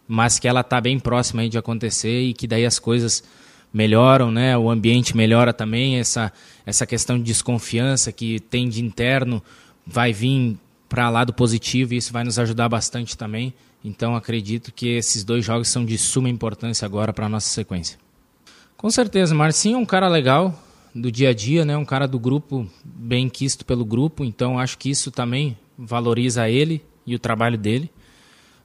mas 0.06 0.38
que 0.38 0.46
ela 0.46 0.60
está 0.60 0.80
bem 0.80 0.98
próxima 0.98 1.48
de 1.48 1.58
acontecer 1.58 2.22
e 2.22 2.34
que 2.34 2.46
daí 2.46 2.64
as 2.64 2.78
coisas 2.78 3.24
melhoram, 3.72 4.30
né? 4.30 4.56
O 4.56 4.70
ambiente 4.70 5.16
melhora 5.16 5.52
também, 5.52 5.98
essa 5.98 6.32
essa 6.64 6.86
questão 6.86 7.16
de 7.18 7.24
desconfiança 7.24 8.12
que 8.12 8.40
tem 8.40 8.68
de 8.68 8.82
interno 8.84 9.42
vai 9.86 10.12
vir 10.12 10.56
para 10.88 11.08
lado 11.10 11.32
positivo 11.32 11.94
e 11.94 11.96
isso 11.96 12.12
vai 12.12 12.24
nos 12.24 12.38
ajudar 12.38 12.68
bastante 12.68 13.16
também. 13.16 13.54
Então 13.84 14.16
acredito 14.16 14.72
que 14.72 14.88
esses 14.88 15.24
dois 15.24 15.44
jogos 15.44 15.68
são 15.68 15.84
de 15.84 15.96
suma 15.96 16.28
importância 16.28 16.84
agora 16.84 17.12
para 17.12 17.26
a 17.26 17.28
nossa 17.28 17.48
sequência. 17.48 17.98
Com 18.76 18.90
certeza, 18.90 19.34
Marcinho 19.34 19.76
é 19.76 19.78
um 19.78 19.86
cara 19.86 20.08
legal 20.08 20.54
do 20.94 21.10
dia 21.10 21.30
a 21.30 21.34
dia, 21.34 21.64
né? 21.64 21.76
Um 21.76 21.84
cara 21.84 22.06
do 22.06 22.18
grupo 22.18 22.68
bem 22.84 23.28
quisto 23.28 23.64
pelo 23.64 23.84
grupo, 23.84 24.24
então 24.24 24.58
acho 24.58 24.78
que 24.78 24.90
isso 24.90 25.10
também 25.10 25.56
valoriza 25.76 26.48
ele 26.48 26.82
e 27.06 27.14
o 27.14 27.18
trabalho 27.18 27.56
dele. 27.56 27.90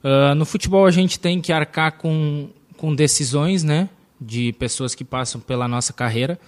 Uh, 0.02 0.34
no 0.34 0.44
futebol 0.44 0.84
a 0.86 0.90
gente 0.90 1.18
tem 1.18 1.40
que 1.40 1.52
arcar 1.52 1.92
com, 1.92 2.50
com 2.76 2.94
decisões, 2.94 3.62
né? 3.62 3.88
De 4.20 4.52
pessoas 4.52 4.94
que 4.94 5.04
passam 5.04 5.40
pela 5.40 5.66
nossa 5.66 5.92
carreira. 5.92 6.38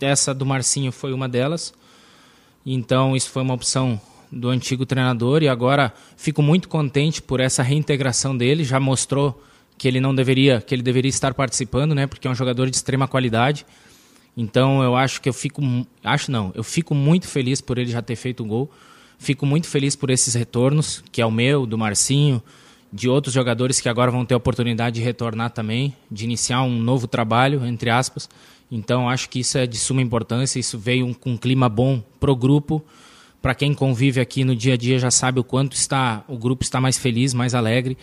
Essa 0.00 0.32
do 0.32 0.46
Marcinho 0.46 0.92
foi 0.92 1.12
uma 1.12 1.28
delas. 1.28 1.74
Então 2.64 3.16
isso 3.16 3.30
foi 3.30 3.42
uma 3.42 3.54
opção 3.54 4.00
do 4.30 4.48
antigo 4.48 4.86
treinador 4.86 5.42
e 5.42 5.48
agora 5.48 5.92
fico 6.16 6.42
muito 6.42 6.68
contente 6.68 7.20
por 7.20 7.40
essa 7.40 7.62
reintegração 7.62 8.36
dele. 8.36 8.64
Já 8.64 8.78
mostrou 8.78 9.42
que 9.76 9.88
ele 9.88 10.00
não 10.00 10.14
deveria, 10.14 10.60
que 10.60 10.74
ele 10.74 10.82
deveria 10.82 11.08
estar 11.08 11.34
participando, 11.34 11.94
né? 11.94 12.06
Porque 12.06 12.28
é 12.28 12.30
um 12.30 12.34
jogador 12.34 12.68
de 12.68 12.76
extrema 12.76 13.08
qualidade. 13.08 13.64
Então 14.36 14.82
eu 14.82 14.94
acho 14.94 15.20
que 15.20 15.28
eu 15.28 15.32
fico, 15.32 15.62
acho 16.04 16.30
não, 16.30 16.52
eu 16.54 16.62
fico 16.62 16.94
muito 16.94 17.26
feliz 17.26 17.60
por 17.60 17.78
ele 17.78 17.90
já 17.90 18.00
ter 18.00 18.16
feito 18.16 18.42
o 18.42 18.46
gol. 18.46 18.70
Fico 19.18 19.44
muito 19.44 19.66
feliz 19.66 19.96
por 19.96 20.10
esses 20.10 20.34
retornos, 20.34 21.02
que 21.10 21.20
é 21.20 21.26
o 21.26 21.30
meu, 21.30 21.66
do 21.66 21.76
Marcinho, 21.76 22.42
de 22.92 23.08
outros 23.08 23.34
jogadores 23.34 23.80
que 23.80 23.88
agora 23.88 24.10
vão 24.10 24.24
ter 24.24 24.34
a 24.34 24.36
oportunidade 24.36 24.96
de 24.96 25.02
retornar 25.02 25.50
também, 25.50 25.94
de 26.10 26.24
iniciar 26.24 26.62
um 26.62 26.78
novo 26.78 27.06
trabalho, 27.06 27.64
entre 27.66 27.90
aspas. 27.90 28.28
Então 28.70 29.10
acho 29.10 29.28
que 29.28 29.40
isso 29.40 29.58
é 29.58 29.66
de 29.66 29.76
suma 29.76 30.00
importância, 30.00 30.58
isso 30.58 30.78
veio 30.78 31.14
com 31.14 31.32
um 31.32 31.36
clima 31.36 31.68
bom 31.68 32.02
pro 32.18 32.36
grupo 32.36 32.82
para 33.40 33.54
quem 33.54 33.72
convive 33.72 34.20
aqui 34.20 34.44
no 34.44 34.54
dia 34.54 34.74
a 34.74 34.76
dia 34.76 34.98
já 34.98 35.10
sabe 35.10 35.40
o 35.40 35.44
quanto 35.44 35.74
está 35.74 36.22
o 36.28 36.36
grupo 36.36 36.62
está 36.62 36.80
mais 36.80 36.98
feliz, 36.98 37.32
mais 37.32 37.54
alegre 37.54 37.96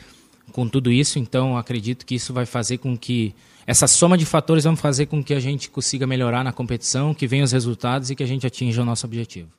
com 0.51 0.67
tudo 0.67 0.91
isso. 0.91 1.19
Então 1.19 1.57
acredito 1.57 2.05
que 2.05 2.15
isso 2.15 2.33
vai 2.33 2.45
fazer 2.45 2.77
com 2.79 2.97
que 2.97 3.33
essa 3.65 3.85
soma 3.85 4.17
de 4.17 4.25
fatores 4.25 4.63
vão 4.63 4.75
fazer 4.75 5.07
com 5.07 5.23
que 5.23 5.33
a 5.33 5.39
gente 5.39 5.69
consiga 5.69 6.07
melhorar 6.07 6.43
na 6.43 6.53
competição, 6.53 7.13
que 7.13 7.27
venham 7.27 7.43
os 7.43 7.51
resultados 7.51 8.09
e 8.09 8.15
que 8.15 8.23
a 8.23 8.27
gente 8.27 8.47
atinja 8.47 8.81
o 8.81 8.85
nosso 8.85 9.05
objetivo. 9.05 9.49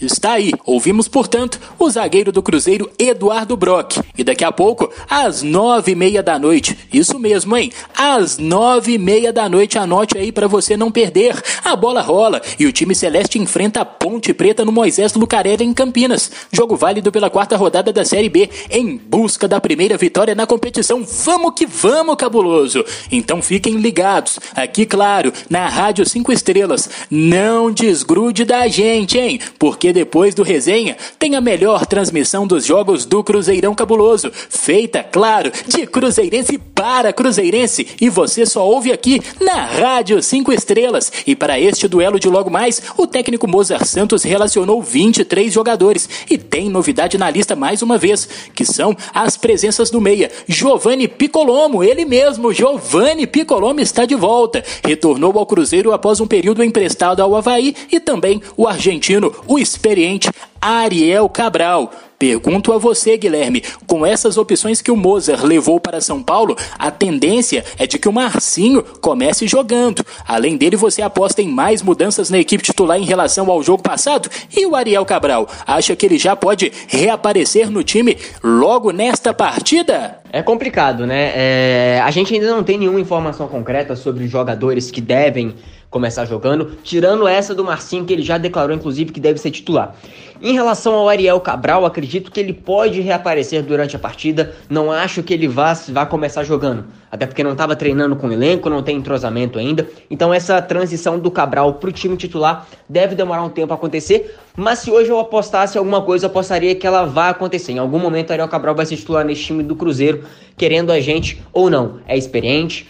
Está 0.00 0.32
aí, 0.32 0.52
ouvimos, 0.64 1.08
portanto, 1.08 1.58
o 1.78 1.88
zagueiro 1.88 2.30
do 2.30 2.42
Cruzeiro, 2.42 2.90
Eduardo 2.98 3.56
Brock. 3.56 3.98
E 4.16 4.22
daqui 4.22 4.44
a 4.44 4.52
pouco, 4.52 4.92
às 5.08 5.42
nove 5.42 5.92
e 5.92 5.94
meia 5.94 6.22
da 6.22 6.38
noite, 6.38 6.76
isso 6.92 7.18
mesmo, 7.18 7.56
hein? 7.56 7.72
Às 7.96 8.36
nove 8.36 8.92
e 8.92 8.98
meia 8.98 9.32
da 9.32 9.48
noite, 9.48 9.78
anote 9.78 10.18
aí 10.18 10.30
para 10.30 10.46
você 10.46 10.76
não 10.76 10.90
perder. 10.90 11.34
A 11.64 11.74
bola 11.74 12.02
rola 12.02 12.42
e 12.58 12.66
o 12.66 12.72
time 12.72 12.94
celeste 12.94 13.38
enfrenta 13.38 13.80
a 13.80 13.84
Ponte 13.84 14.34
Preta 14.34 14.64
no 14.64 14.72
Moisés 14.72 15.14
Lucarelli 15.14 15.64
em 15.64 15.72
Campinas. 15.72 16.30
Jogo 16.52 16.76
válido 16.76 17.10
pela 17.10 17.30
quarta 17.30 17.56
rodada 17.56 17.92
da 17.92 18.04
Série 18.04 18.28
B, 18.28 18.50
em 18.70 18.96
busca 18.98 19.48
da 19.48 19.60
primeira 19.60 19.96
vitória 19.96 20.34
na 20.34 20.46
competição. 20.46 21.04
Vamos 21.24 21.54
que 21.54 21.66
vamos, 21.66 22.16
cabuloso! 22.16 22.84
Então 23.10 23.40
fiquem 23.40 23.76
ligados, 23.76 24.38
aqui 24.54 24.84
claro, 24.84 25.32
na 25.48 25.68
Rádio 25.68 26.04
5 26.04 26.32
Estrelas. 26.32 26.90
Não 27.10 27.70
desgrude 27.70 28.44
da 28.44 28.68
gente, 28.68 29.18
hein? 29.18 29.40
Porque 29.58 29.85
porque 29.86 29.92
depois 29.92 30.34
do 30.34 30.42
resenha 30.42 30.96
tem 31.16 31.36
a 31.36 31.40
melhor 31.40 31.86
transmissão 31.86 32.44
dos 32.44 32.64
jogos 32.64 33.04
do 33.04 33.22
Cruzeirão 33.22 33.72
Cabuloso, 33.72 34.32
feita, 34.32 35.04
claro, 35.04 35.52
de 35.68 35.86
cruzeirense 35.86 36.58
para 36.58 37.12
cruzeirense, 37.12 37.86
e 38.00 38.10
você 38.10 38.44
só 38.44 38.66
ouve 38.66 38.92
aqui 38.92 39.20
na 39.40 39.64
Rádio 39.64 40.20
5 40.20 40.52
Estrelas. 40.52 41.12
E 41.26 41.36
para 41.36 41.60
este 41.60 41.86
duelo 41.86 42.18
de 42.18 42.28
logo 42.28 42.50
mais, 42.50 42.82
o 42.96 43.06
técnico 43.06 43.46
Mozart 43.46 43.84
Santos 43.86 44.24
relacionou 44.24 44.82
23 44.82 45.52
jogadores 45.52 46.08
e 46.28 46.36
tem 46.36 46.68
novidade 46.68 47.16
na 47.16 47.30
lista 47.30 47.54
mais 47.54 47.80
uma 47.80 47.96
vez, 47.96 48.28
que 48.54 48.64
são 48.64 48.96
as 49.14 49.36
presenças 49.36 49.88
do 49.88 50.00
meia 50.00 50.30
Giovanni 50.48 51.06
Piccolomo, 51.06 51.84
ele 51.84 52.04
mesmo, 52.04 52.52
Giovanni 52.52 53.26
Piccolomo 53.26 53.80
está 53.80 54.04
de 54.04 54.16
volta. 54.16 54.64
Retornou 54.84 55.38
ao 55.38 55.46
Cruzeiro 55.46 55.92
após 55.92 56.20
um 56.20 56.26
período 56.26 56.64
emprestado 56.64 57.22
ao 57.22 57.36
Havaí 57.36 57.74
e 57.90 58.00
também 58.00 58.42
o 58.56 58.66
argentino, 58.66 59.32
o 59.46 59.58
experiente 59.76 60.30
Ariel 60.60 61.28
Cabral. 61.28 61.92
Pergunto 62.18 62.72
a 62.72 62.78
você, 62.78 63.14
Guilherme, 63.18 63.62
com 63.86 64.06
essas 64.06 64.38
opções 64.38 64.80
que 64.80 64.90
o 64.90 64.96
Mozart 64.96 65.44
levou 65.44 65.78
para 65.78 66.00
São 66.00 66.22
Paulo, 66.22 66.56
a 66.78 66.90
tendência 66.90 67.62
é 67.78 67.86
de 67.86 67.98
que 67.98 68.08
o 68.08 68.12
Marcinho 68.12 68.82
comece 69.02 69.46
jogando. 69.46 70.02
Além 70.26 70.56
dele, 70.56 70.76
você 70.76 71.02
aposta 71.02 71.42
em 71.42 71.48
mais 71.48 71.82
mudanças 71.82 72.30
na 72.30 72.38
equipe 72.38 72.64
titular 72.64 72.98
em 72.98 73.04
relação 73.04 73.50
ao 73.50 73.62
jogo 73.62 73.82
passado? 73.82 74.30
E 74.56 74.64
o 74.64 74.74
Ariel 74.74 75.04
Cabral, 75.04 75.46
acha 75.66 75.94
que 75.94 76.06
ele 76.06 76.16
já 76.16 76.34
pode 76.34 76.72
reaparecer 76.88 77.70
no 77.70 77.84
time 77.84 78.16
logo 78.42 78.92
nesta 78.92 79.34
partida? 79.34 80.18
É 80.32 80.42
complicado, 80.42 81.06
né? 81.06 81.32
É... 81.34 82.00
A 82.02 82.10
gente 82.10 82.32
ainda 82.32 82.50
não 82.50 82.64
tem 82.64 82.78
nenhuma 82.78 83.00
informação 83.00 83.46
concreta 83.46 83.94
sobre 83.94 84.26
jogadores 84.26 84.90
que 84.90 85.02
devem 85.02 85.54
começar 85.96 86.26
jogando, 86.26 86.76
tirando 86.82 87.26
essa 87.26 87.54
do 87.54 87.64
Marcinho, 87.64 88.04
que 88.04 88.12
ele 88.12 88.20
já 88.20 88.36
declarou, 88.36 88.76
inclusive, 88.76 89.12
que 89.12 89.18
deve 89.18 89.38
ser 89.38 89.50
titular. 89.50 89.96
Em 90.42 90.52
relação 90.52 90.92
ao 90.92 91.08
Ariel 91.08 91.40
Cabral, 91.40 91.86
acredito 91.86 92.30
que 92.30 92.38
ele 92.38 92.52
pode 92.52 93.00
reaparecer 93.00 93.62
durante 93.62 93.96
a 93.96 93.98
partida. 93.98 94.54
Não 94.68 94.92
acho 94.92 95.22
que 95.22 95.32
ele 95.32 95.48
vá, 95.48 95.72
vá 95.88 96.04
começar 96.04 96.44
jogando, 96.44 96.84
até 97.10 97.24
porque 97.24 97.42
não 97.42 97.52
estava 97.52 97.74
treinando 97.74 98.14
com 98.14 98.26
o 98.26 98.32
elenco, 98.32 98.68
não 98.68 98.82
tem 98.82 98.98
entrosamento 98.98 99.58
ainda. 99.58 99.88
Então, 100.10 100.34
essa 100.34 100.60
transição 100.60 101.18
do 101.18 101.30
Cabral 101.30 101.72
para 101.74 101.88
o 101.88 101.92
time 101.92 102.14
titular 102.18 102.66
deve 102.86 103.14
demorar 103.14 103.42
um 103.42 103.48
tempo 103.48 103.72
a 103.72 103.76
acontecer. 103.76 104.36
Mas 104.54 104.80
se 104.80 104.90
hoje 104.90 105.08
eu 105.08 105.18
apostasse 105.18 105.78
alguma 105.78 106.02
coisa, 106.02 106.26
apostaria 106.26 106.74
que 106.74 106.86
ela 106.86 107.06
vai 107.06 107.30
acontecer. 107.30 107.72
Em 107.72 107.78
algum 107.78 107.98
momento, 107.98 108.28
o 108.28 108.32
Ariel 108.34 108.48
Cabral 108.48 108.74
vai 108.74 108.84
ser 108.84 108.96
titular 108.96 109.24
nesse 109.24 109.44
time 109.44 109.62
do 109.62 109.74
Cruzeiro, 109.74 110.24
querendo 110.58 110.92
a 110.92 111.00
gente 111.00 111.42
ou 111.54 111.70
não. 111.70 112.00
É 112.06 112.18
experiente, 112.18 112.86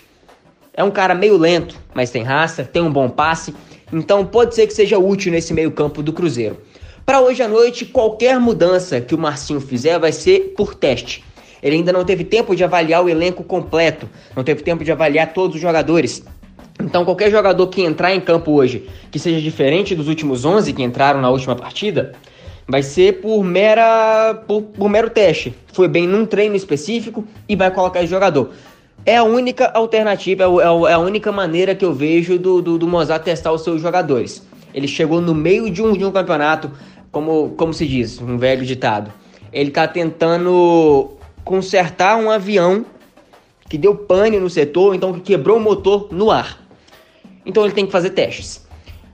é 0.76 0.84
um 0.84 0.90
cara 0.90 1.14
meio 1.14 1.38
lento, 1.38 1.74
mas 1.94 2.10
tem 2.10 2.22
raça, 2.22 2.62
tem 2.62 2.82
um 2.82 2.92
bom 2.92 3.08
passe, 3.08 3.54
então 3.90 4.26
pode 4.26 4.54
ser 4.54 4.66
que 4.66 4.74
seja 4.74 4.98
útil 4.98 5.32
nesse 5.32 5.54
meio-campo 5.54 6.02
do 6.02 6.12
Cruzeiro. 6.12 6.58
Para 7.04 7.20
hoje 7.20 7.42
à 7.42 7.48
noite, 7.48 7.86
qualquer 7.86 8.38
mudança 8.38 9.00
que 9.00 9.14
o 9.14 9.18
Marcinho 9.18 9.60
fizer 9.60 9.98
vai 9.98 10.12
ser 10.12 10.54
por 10.56 10.74
teste. 10.74 11.24
Ele 11.62 11.76
ainda 11.76 11.92
não 11.92 12.04
teve 12.04 12.24
tempo 12.24 12.54
de 12.54 12.62
avaliar 12.62 13.02
o 13.02 13.08
elenco 13.08 13.42
completo, 13.42 14.08
não 14.36 14.44
teve 14.44 14.62
tempo 14.62 14.84
de 14.84 14.92
avaliar 14.92 15.32
todos 15.32 15.56
os 15.56 15.62
jogadores. 15.62 16.22
Então, 16.78 17.04
qualquer 17.04 17.30
jogador 17.30 17.66
que 17.68 17.82
entrar 17.82 18.14
em 18.14 18.20
campo 18.20 18.52
hoje, 18.52 18.86
que 19.10 19.18
seja 19.18 19.40
diferente 19.40 19.94
dos 19.94 20.08
últimos 20.08 20.44
11 20.44 20.74
que 20.74 20.82
entraram 20.82 21.22
na 21.22 21.30
última 21.30 21.56
partida, 21.56 22.12
vai 22.68 22.82
ser 22.82 23.20
por 23.20 23.42
mera 23.42 24.34
por, 24.46 24.62
por 24.62 24.88
mero 24.90 25.08
teste. 25.08 25.54
Foi 25.72 25.88
bem 25.88 26.06
num 26.06 26.26
treino 26.26 26.54
específico 26.54 27.24
e 27.48 27.56
vai 27.56 27.70
colocar 27.70 28.00
esse 28.00 28.10
jogador. 28.10 28.50
É 29.08 29.16
a 29.16 29.22
única 29.22 29.68
alternativa, 29.68 30.42
é, 30.42 30.46
é, 30.46 30.90
é 30.90 30.94
a 30.94 30.98
única 30.98 31.30
maneira 31.30 31.76
que 31.76 31.84
eu 31.84 31.94
vejo 31.94 32.36
do, 32.40 32.60
do, 32.60 32.76
do 32.76 32.88
Mozart 32.88 33.22
testar 33.22 33.52
os 33.52 33.62
seus 33.62 33.80
jogadores. 33.80 34.44
Ele 34.74 34.88
chegou 34.88 35.20
no 35.20 35.32
meio 35.32 35.70
de 35.70 35.80
um, 35.80 35.92
de 35.92 36.04
um 36.04 36.10
campeonato, 36.10 36.72
como, 37.12 37.50
como 37.50 37.72
se 37.72 37.86
diz, 37.86 38.20
um 38.20 38.36
velho 38.36 38.66
ditado. 38.66 39.12
Ele 39.52 39.68
está 39.68 39.86
tentando 39.86 41.12
consertar 41.44 42.16
um 42.16 42.28
avião 42.28 42.84
que 43.68 43.78
deu 43.78 43.94
pane 43.94 44.40
no 44.40 44.50
setor, 44.50 44.96
então 44.96 45.12
que 45.12 45.20
quebrou 45.20 45.58
o 45.58 45.60
motor 45.60 46.08
no 46.10 46.28
ar. 46.28 46.60
Então 47.46 47.64
ele 47.64 47.72
tem 47.72 47.86
que 47.86 47.92
fazer 47.92 48.10
testes. 48.10 48.66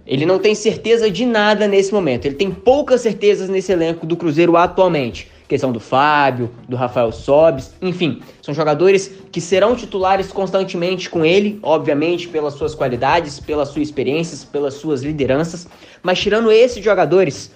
Ele 0.06 0.24
não 0.24 0.38
tem 0.38 0.54
certeza 0.54 1.10
de 1.10 1.26
nada 1.26 1.68
nesse 1.68 1.92
momento. 1.92 2.24
Ele 2.24 2.34
tem 2.34 2.50
poucas 2.50 3.02
certezas 3.02 3.50
nesse 3.50 3.70
elenco 3.70 4.06
do 4.06 4.16
Cruzeiro 4.16 4.56
atualmente. 4.56 5.30
Questão 5.52 5.70
do 5.70 5.78
Fábio, 5.80 6.50
do 6.66 6.76
Rafael 6.76 7.12
Sobes, 7.12 7.74
enfim, 7.82 8.22
são 8.40 8.54
jogadores 8.54 9.12
que 9.30 9.38
serão 9.38 9.76
titulares 9.76 10.32
constantemente 10.32 11.10
com 11.10 11.26
ele, 11.26 11.60
obviamente 11.62 12.26
pelas 12.26 12.54
suas 12.54 12.74
qualidades, 12.74 13.38
pelas 13.38 13.68
suas 13.68 13.86
experiências, 13.86 14.46
pelas 14.46 14.72
suas 14.72 15.02
lideranças. 15.02 15.68
Mas 16.02 16.18
tirando 16.18 16.50
esses 16.50 16.82
jogadores, 16.82 17.52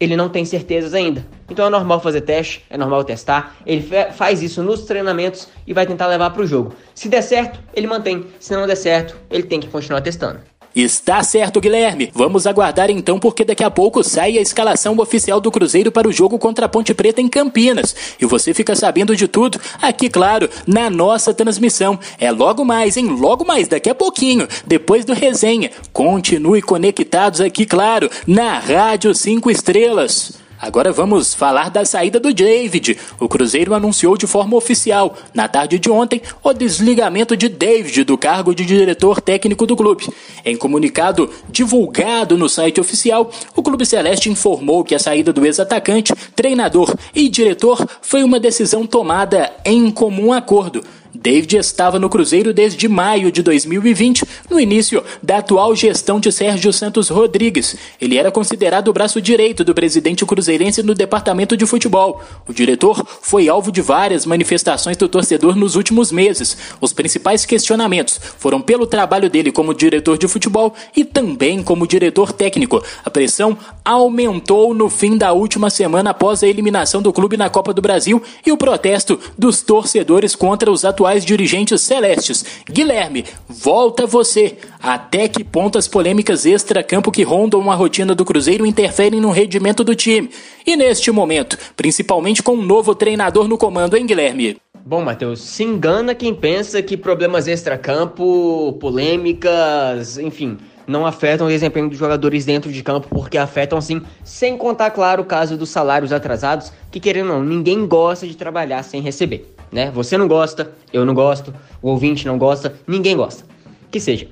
ele 0.00 0.16
não 0.16 0.28
tem 0.28 0.44
certezas 0.44 0.94
ainda. 0.94 1.24
Então 1.48 1.64
é 1.64 1.70
normal 1.70 2.00
fazer 2.00 2.22
teste, 2.22 2.64
é 2.68 2.76
normal 2.76 3.04
testar. 3.04 3.54
Ele 3.64 3.86
faz 4.14 4.42
isso 4.42 4.60
nos 4.60 4.82
treinamentos 4.82 5.46
e 5.64 5.72
vai 5.72 5.86
tentar 5.86 6.08
levar 6.08 6.30
para 6.30 6.42
o 6.42 6.46
jogo. 6.46 6.74
Se 6.92 7.08
der 7.08 7.22
certo, 7.22 7.60
ele 7.72 7.86
mantém. 7.86 8.26
Se 8.40 8.52
não 8.56 8.66
der 8.66 8.74
certo, 8.74 9.16
ele 9.30 9.44
tem 9.44 9.60
que 9.60 9.68
continuar 9.68 10.00
testando. 10.00 10.40
Está 10.74 11.22
certo, 11.22 11.60
Guilherme. 11.60 12.10
Vamos 12.14 12.46
aguardar 12.46 12.90
então, 12.90 13.18
porque 13.18 13.44
daqui 13.44 13.64
a 13.64 13.70
pouco 13.70 14.02
sai 14.04 14.38
a 14.38 14.40
escalação 14.40 14.96
oficial 14.98 15.40
do 15.40 15.50
Cruzeiro 15.50 15.90
para 15.90 16.08
o 16.08 16.12
jogo 16.12 16.38
contra 16.38 16.66
a 16.66 16.68
Ponte 16.68 16.94
Preta 16.94 17.20
em 17.20 17.28
Campinas. 17.28 17.96
E 18.20 18.26
você 18.26 18.54
fica 18.54 18.74
sabendo 18.76 19.16
de 19.16 19.26
tudo 19.26 19.60
aqui, 19.80 20.08
claro, 20.08 20.48
na 20.66 20.88
nossa 20.88 21.34
transmissão. 21.34 21.98
É 22.18 22.30
logo 22.30 22.64
mais, 22.64 22.96
hein? 22.96 23.06
Logo 23.06 23.44
mais, 23.44 23.68
daqui 23.68 23.90
a 23.90 23.94
pouquinho, 23.94 24.46
depois 24.66 25.04
do 25.04 25.14
resenha. 25.14 25.70
Continue 25.92 26.62
conectados 26.62 27.40
aqui, 27.40 27.66
claro, 27.66 28.10
na 28.26 28.58
Rádio 28.58 29.14
5 29.14 29.50
Estrelas. 29.50 30.47
Agora 30.60 30.90
vamos 30.90 31.34
falar 31.34 31.70
da 31.70 31.84
saída 31.84 32.18
do 32.18 32.34
David. 32.34 32.98
O 33.20 33.28
Cruzeiro 33.28 33.74
anunciou 33.74 34.16
de 34.16 34.26
forma 34.26 34.56
oficial, 34.56 35.16
na 35.32 35.46
tarde 35.46 35.78
de 35.78 35.88
ontem, 35.88 36.20
o 36.42 36.52
desligamento 36.52 37.36
de 37.36 37.48
David 37.48 38.02
do 38.02 38.18
cargo 38.18 38.52
de 38.52 38.66
diretor 38.66 39.20
técnico 39.20 39.66
do 39.66 39.76
clube. 39.76 40.08
Em 40.44 40.56
comunicado 40.56 41.30
divulgado 41.48 42.36
no 42.36 42.48
site 42.48 42.80
oficial, 42.80 43.30
o 43.54 43.62
Clube 43.62 43.86
Celeste 43.86 44.30
informou 44.30 44.82
que 44.82 44.94
a 44.94 44.98
saída 44.98 45.32
do 45.32 45.46
ex-atacante, 45.46 46.12
treinador 46.34 46.92
e 47.14 47.28
diretor 47.28 47.86
foi 48.02 48.24
uma 48.24 48.40
decisão 48.40 48.84
tomada 48.84 49.52
em 49.64 49.90
comum 49.90 50.32
acordo 50.32 50.82
David 51.14 51.56
estava 51.56 51.98
no 51.98 52.08
Cruzeiro 52.08 52.52
desde 52.52 52.86
maio 52.86 53.32
de 53.32 53.42
2020, 53.42 54.24
no 54.50 54.60
início 54.60 55.02
da 55.22 55.38
atual 55.38 55.74
gestão 55.74 56.20
de 56.20 56.30
Sérgio 56.30 56.72
Santos 56.72 57.08
Rodrigues. 57.08 57.76
Ele 58.00 58.16
era 58.16 58.30
considerado 58.30 58.88
o 58.88 58.92
braço 58.92 59.20
direito 59.20 59.64
do 59.64 59.74
presidente 59.74 60.24
cruzeirense 60.26 60.82
no 60.82 60.94
departamento 60.94 61.56
de 61.56 61.64
futebol. 61.64 62.22
O 62.46 62.52
diretor 62.52 63.06
foi 63.22 63.48
alvo 63.48 63.72
de 63.72 63.80
várias 63.80 64.26
manifestações 64.26 64.96
do 64.96 65.08
torcedor 65.08 65.56
nos 65.56 65.76
últimos 65.76 66.12
meses. 66.12 66.56
Os 66.80 66.92
principais 66.92 67.46
questionamentos 67.46 68.20
foram 68.38 68.60
pelo 68.60 68.86
trabalho 68.86 69.30
dele 69.30 69.50
como 69.50 69.74
diretor 69.74 70.18
de 70.18 70.28
futebol 70.28 70.74
e 70.94 71.04
também 71.04 71.62
como 71.62 71.86
diretor 71.86 72.32
técnico. 72.32 72.82
A 73.04 73.10
pressão 73.10 73.56
aumentou 73.84 74.74
no 74.74 74.90
fim 74.90 75.16
da 75.16 75.32
última 75.32 75.70
semana 75.70 76.10
após 76.10 76.42
a 76.42 76.48
eliminação 76.48 77.00
do 77.00 77.12
clube 77.12 77.36
na 77.36 77.48
Copa 77.48 77.72
do 77.72 77.80
Brasil 77.80 78.22
e 78.44 78.52
o 78.52 78.56
protesto 78.56 79.18
dos 79.38 79.62
torcedores 79.62 80.34
contra 80.34 80.70
os 80.70 80.84
atuais 80.84 80.97
atuais 80.98 81.24
dirigentes 81.24 81.80
celestes. 81.82 82.44
Guilherme, 82.68 83.24
volta 83.48 84.04
você. 84.04 84.56
Até 84.82 85.28
que 85.28 85.44
ponto 85.44 85.78
as 85.78 85.86
polêmicas 85.86 86.44
extra-campo 86.44 87.12
que 87.12 87.22
rondam 87.22 87.70
a 87.70 87.74
rotina 87.76 88.16
do 88.16 88.24
Cruzeiro 88.24 88.66
interferem 88.66 89.20
no 89.20 89.30
rendimento 89.30 89.84
do 89.84 89.94
time? 89.94 90.28
E 90.66 90.74
neste 90.76 91.12
momento, 91.12 91.56
principalmente 91.76 92.42
com 92.42 92.54
um 92.54 92.62
novo 92.62 92.96
treinador 92.96 93.46
no 93.46 93.56
comando, 93.56 93.96
hein, 93.96 94.06
Guilherme? 94.06 94.56
Bom, 94.84 95.04
Matheus, 95.04 95.40
se 95.40 95.62
engana 95.62 96.16
quem 96.16 96.34
pensa 96.34 96.82
que 96.82 96.96
problemas 96.96 97.46
extra-campo, 97.46 98.76
polêmicas, 98.80 100.18
enfim, 100.18 100.58
não 100.88 101.06
afetam 101.06 101.46
o 101.46 101.50
desempenho 101.50 101.88
dos 101.88 101.98
jogadores 101.98 102.44
dentro 102.44 102.72
de 102.72 102.82
campo, 102.82 103.06
porque 103.08 103.38
afetam 103.38 103.80
sim, 103.80 104.02
sem 104.24 104.56
contar, 104.56 104.90
claro, 104.90 105.22
o 105.22 105.26
caso 105.26 105.56
dos 105.56 105.68
salários 105.68 106.12
atrasados, 106.12 106.72
que 106.90 106.98
querendo 106.98 107.32
ou 107.32 107.38
não, 107.38 107.44
ninguém 107.44 107.86
gosta 107.86 108.26
de 108.26 108.36
trabalhar 108.36 108.82
sem 108.82 109.00
receber 109.00 109.54
né? 109.70 109.90
Você 109.90 110.16
não 110.16 110.26
gosta, 110.26 110.72
eu 110.92 111.04
não 111.04 111.14
gosto, 111.14 111.54
o 111.82 111.88
ouvinte 111.90 112.26
não 112.26 112.38
gosta, 112.38 112.74
ninguém 112.86 113.16
gosta. 113.16 113.44
Que 113.90 114.00
seja. 114.00 114.28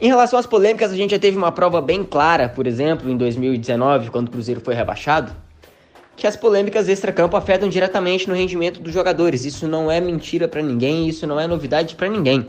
Em 0.00 0.08
relação 0.08 0.38
às 0.38 0.46
polêmicas, 0.46 0.92
a 0.92 0.96
gente 0.96 1.10
já 1.10 1.18
teve 1.18 1.36
uma 1.36 1.52
prova 1.52 1.80
bem 1.80 2.02
clara, 2.02 2.48
por 2.48 2.66
exemplo, 2.66 3.10
em 3.10 3.16
2019, 3.16 4.10
quando 4.10 4.28
o 4.28 4.30
Cruzeiro 4.30 4.60
foi 4.60 4.74
rebaixado, 4.74 5.32
que 6.16 6.26
as 6.26 6.36
polêmicas 6.36 6.88
extra-campo 6.88 7.36
afetam 7.36 7.68
diretamente 7.68 8.28
no 8.28 8.34
rendimento 8.34 8.80
dos 8.80 8.92
jogadores. 8.92 9.44
Isso 9.44 9.68
não 9.68 9.90
é 9.90 10.00
mentira 10.00 10.48
para 10.48 10.62
ninguém, 10.62 11.08
isso 11.08 11.26
não 11.26 11.38
é 11.38 11.46
novidade 11.46 11.94
para 11.96 12.08
ninguém. 12.08 12.46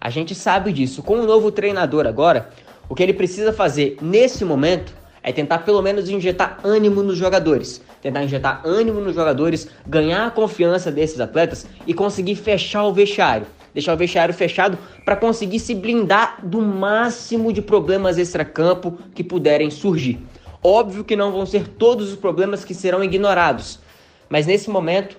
A 0.00 0.10
gente 0.10 0.34
sabe 0.34 0.72
disso. 0.72 1.02
Com 1.02 1.20
o 1.20 1.26
novo 1.26 1.50
treinador 1.50 2.06
agora, 2.06 2.50
o 2.88 2.94
que 2.94 3.02
ele 3.02 3.14
precisa 3.14 3.52
fazer 3.52 3.96
nesse 4.00 4.44
momento 4.44 4.94
é 5.22 5.32
tentar 5.32 5.60
pelo 5.60 5.80
menos 5.80 6.08
injetar 6.08 6.58
ânimo 6.62 7.02
nos 7.02 7.16
jogadores. 7.16 7.80
Tentar 8.02 8.22
injetar 8.24 8.60
ânimo 8.64 9.00
nos 9.00 9.14
jogadores, 9.14 9.66
ganhar 9.86 10.26
a 10.26 10.30
confiança 10.30 10.92
desses 10.92 11.18
atletas 11.18 11.66
e 11.86 11.94
conseguir 11.94 12.36
fechar 12.36 12.84
o 12.84 12.92
vestiário. 12.92 13.46
Deixar 13.72 13.94
o 13.94 13.96
vestiário 13.96 14.34
fechado 14.34 14.78
para 15.04 15.16
conseguir 15.16 15.58
se 15.58 15.74
blindar 15.74 16.38
do 16.42 16.60
máximo 16.60 17.52
de 17.52 17.62
problemas 17.62 18.18
extracampo 18.18 18.98
que 19.14 19.24
puderem 19.24 19.70
surgir. 19.70 20.20
Óbvio 20.62 21.04
que 21.04 21.16
não 21.16 21.32
vão 21.32 21.44
ser 21.44 21.68
todos 21.68 22.10
os 22.10 22.16
problemas 22.16 22.64
que 22.64 22.74
serão 22.74 23.02
ignorados, 23.02 23.80
mas 24.28 24.46
nesse 24.46 24.70
momento 24.70 25.16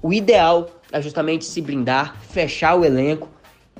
o 0.00 0.12
ideal 0.12 0.70
é 0.90 1.02
justamente 1.02 1.44
se 1.44 1.60
blindar, 1.60 2.16
fechar 2.20 2.74
o 2.76 2.84
elenco 2.84 3.28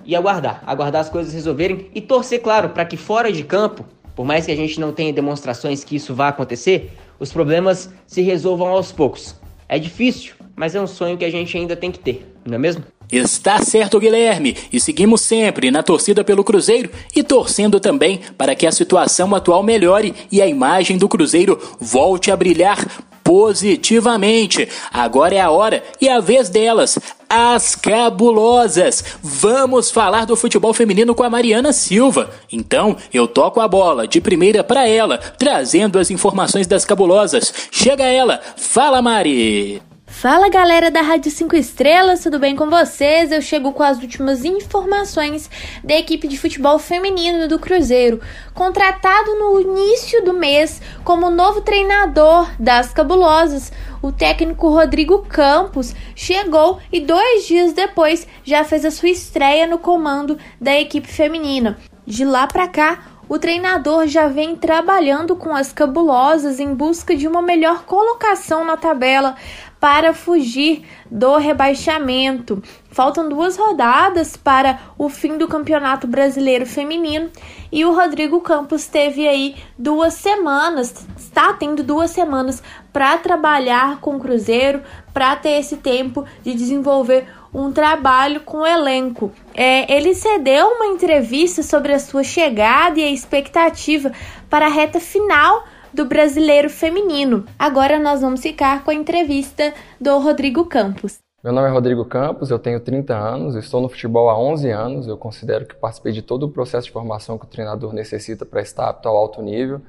e 0.09 0.17
aguardar, 0.17 0.61
aguardar 0.67 1.03
as 1.03 1.09
coisas 1.09 1.33
resolverem 1.33 1.89
e 1.95 2.01
torcer, 2.01 2.43
claro, 2.43 2.71
para 2.71 2.85
que 2.85 2.97
fora 2.97 3.31
de 3.31 3.45
campo 3.45 3.85
por 4.19 4.27
mais 4.27 4.47
que 4.47 4.51
a 4.51 4.57
gente 4.57 4.81
não 4.81 4.91
tenha 4.91 5.13
demonstrações 5.13 5.85
que 5.85 5.95
isso 5.95 6.13
vá 6.13 6.27
acontecer, 6.27 6.91
os 7.21 7.33
problemas 7.33 7.89
se 8.05 8.21
resolvam 8.21 8.67
aos 8.67 8.91
poucos. 8.91 9.37
É 9.69 9.79
difícil, 9.79 10.35
mas 10.57 10.75
é 10.75 10.81
um 10.81 10.89
sonho 10.89 11.17
que 11.17 11.25
a 11.25 11.31
gente 11.31 11.57
ainda 11.57 11.77
tem 11.77 11.93
que 11.93 12.01
ter, 12.01 12.27
não 12.45 12.57
é 12.57 12.59
mesmo? 12.59 12.83
Está 13.13 13.63
certo, 13.63 14.01
Guilherme, 14.01 14.57
e 14.73 14.81
seguimos 14.81 15.21
sempre 15.21 15.71
na 15.71 15.85
torcida 15.85 16.25
pelo 16.25 16.43
Cruzeiro 16.43 16.91
e 17.15 17.23
torcendo 17.23 17.79
também 17.79 18.21
para 18.37 18.57
que 18.57 18.67
a 18.67 18.73
situação 18.73 19.33
atual 19.37 19.63
melhore 19.63 20.13
e 20.33 20.43
a 20.43 20.49
imagem 20.49 20.99
do 20.99 21.09
Cruzeiro 21.09 21.57
volte 21.79 22.33
a 22.33 22.37
brilhar 22.37 23.08
positivamente. 23.29 24.67
Agora 24.91 25.35
é 25.35 25.41
a 25.41 25.51
hora 25.51 25.85
e 26.01 26.09
a 26.09 26.19
vez 26.19 26.49
delas, 26.49 26.99
as 27.29 27.75
cabulosas. 27.75 29.05
Vamos 29.23 29.91
falar 29.91 30.25
do 30.25 30.35
futebol 30.35 30.73
feminino 30.73 31.15
com 31.15 31.23
a 31.23 31.29
Mariana 31.29 31.71
Silva. 31.75 32.31
Então, 32.51 32.97
eu 33.13 33.29
toco 33.29 33.61
a 33.61 33.69
bola 33.69 34.09
de 34.09 34.19
primeira 34.19 34.65
para 34.65 34.89
ela, 34.89 35.19
trazendo 35.19 35.99
as 35.99 36.11
informações 36.11 36.67
das 36.67 36.87
cabulosas. 36.87 37.53
Chega 37.71 38.05
ela, 38.05 38.41
fala 38.57 39.03
Mari. 39.03 39.88
Fala 40.21 40.49
galera 40.49 40.91
da 40.91 41.01
Rádio 41.01 41.31
5 41.31 41.55
Estrelas, 41.55 42.25
tudo 42.25 42.41
bem 42.41 42.57
com 42.57 42.69
vocês? 42.69 43.31
Eu 43.31 43.41
chego 43.41 43.73
com 43.73 43.85
as 43.85 44.03
últimas 44.03 44.45
informações 44.45 45.49
da 45.85 45.95
equipe 45.95 46.27
de 46.27 46.37
futebol 46.37 46.77
feminino 46.81 47.47
do 47.47 47.57
Cruzeiro, 47.57 48.21
contratado 48.53 49.37
no 49.37 49.61
início 49.61 50.25
do 50.25 50.35
mês 50.35 50.83
como 51.05 51.31
novo 51.31 51.61
treinador 51.61 52.51
das 52.59 52.93
Cabulosas. 52.93 53.71
O 54.03 54.11
técnico 54.11 54.69
Rodrigo 54.71 55.25
Campos 55.29 55.95
chegou 56.17 56.81
e 56.93 56.99
dois 56.99 57.47
dias 57.47 57.73
depois 57.73 58.27
já 58.43 58.65
fez 58.65 58.85
a 58.85 58.91
sua 58.91 59.11
estreia 59.11 59.69
no 59.69 59.79
comando 59.79 60.37
da 60.61 60.77
equipe 60.77 61.07
feminina. 61.07 61.79
De 62.05 62.25
lá 62.25 62.49
para 62.49 62.67
cá, 62.67 63.19
o 63.29 63.39
treinador 63.39 64.07
já 64.07 64.27
vem 64.27 64.57
trabalhando 64.57 65.37
com 65.37 65.55
as 65.55 65.71
cabulosas 65.71 66.59
em 66.59 66.75
busca 66.75 67.15
de 67.15 67.29
uma 67.29 67.43
melhor 67.43 67.85
colocação 67.85 68.65
na 68.65 68.75
tabela 68.75 69.37
para 69.81 70.13
fugir 70.13 70.85
do 71.11 71.37
rebaixamento. 71.37 72.63
Faltam 72.91 73.29
duas 73.29 73.57
rodadas 73.57 74.37
para 74.37 74.81
o 74.99 75.09
fim 75.09 75.39
do 75.39 75.47
Campeonato 75.47 76.07
Brasileiro 76.07 76.67
Feminino 76.67 77.31
e 77.71 77.85
o 77.85 77.95
Rodrigo 77.95 78.41
Campos 78.41 78.87
teve 78.87 79.29
aí 79.29 79.57
duas 79.79 80.15
semanas, 80.15 81.07
está 81.17 81.53
tendo 81.53 81.83
duas 81.83 82.11
semanas 82.11 82.63
para 82.93 83.19
trabalhar 83.19 84.01
com 84.01 84.17
o 84.17 84.21
Cruzeiro, 84.21 84.83
para 85.13 85.37
ter 85.37 85.61
esse 85.61 85.77
tempo 85.77 86.25
de 86.43 86.55
desenvolver 86.55 87.27
um 87.53 87.73
trabalho 87.73 88.41
com 88.41 88.59
o 88.59 88.67
elenco. 88.67 89.33
É, 89.55 89.93
ele 89.93 90.15
cedeu 90.15 90.67
uma 90.67 90.87
entrevista 90.87 91.63
sobre 91.63 91.93
a 91.93 91.99
sua 91.99 92.23
chegada 92.23 92.99
e 92.99 93.05
a 93.05 93.11
expectativa 93.11 94.13
para 94.51 94.67
a 94.67 94.71
reta 94.71 95.01
final 95.01 95.65
do 95.93 96.05
brasileiro 96.05 96.69
feminino. 96.71 97.45
Agora 97.59 97.99
nós 97.99 98.21
vamos 98.21 98.41
ficar 98.41 98.85
com 98.85 98.91
a 98.91 98.95
entrevista 98.95 99.73
do 100.01 100.19
Rodrigo 100.19 100.65
Campos. 100.67 101.19
Meu 101.43 101.53
nome 101.53 101.69
é 101.69 101.71
Rodrigo 101.71 102.05
Campos, 102.05 102.51
eu 102.51 102.59
tenho 102.59 102.81
30 102.81 103.17
anos, 103.17 103.55
estou 103.55 103.81
no 103.81 103.89
futebol 103.89 104.29
há 104.29 104.39
11 104.39 104.71
anos. 104.71 105.07
Eu 105.07 105.17
considero 105.17 105.67
que 105.67 105.75
participei 105.75 106.13
de 106.13 106.21
todo 106.21 106.45
o 106.45 106.49
processo 106.49 106.87
de 106.87 106.93
formação 106.93 107.39
que 107.39 107.45
o 107.45 107.49
treinador 107.49 107.93
necessita 107.93 108.45
para 108.45 108.61
estar 108.61 108.89
apto 108.89 109.09
ao 109.09 109.17
alto 109.17 109.41
nível. 109.41 109.81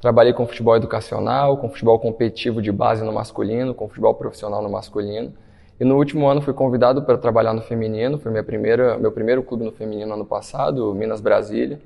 Trabalhei 0.00 0.32
com 0.32 0.46
futebol 0.46 0.76
educacional, 0.76 1.56
com 1.58 1.68
futebol 1.68 1.98
competitivo 1.98 2.62
de 2.62 2.72
base 2.72 3.04
no 3.04 3.12
masculino, 3.12 3.74
com 3.74 3.88
futebol 3.88 4.14
profissional 4.14 4.62
no 4.62 4.70
masculino. 4.70 5.32
E 5.78 5.84
no 5.84 5.96
último 5.96 6.28
ano 6.28 6.40
fui 6.40 6.54
convidado 6.54 7.02
para 7.02 7.18
trabalhar 7.18 7.52
no 7.52 7.62
feminino, 7.62 8.18
foi 8.18 8.30
minha 8.30 8.44
primeira, 8.44 8.96
meu 8.98 9.10
primeiro 9.10 9.42
clube 9.42 9.64
no 9.64 9.72
feminino 9.72 10.14
ano 10.14 10.24
passado, 10.24 10.94
Minas 10.94 11.20
Brasília. 11.20 11.80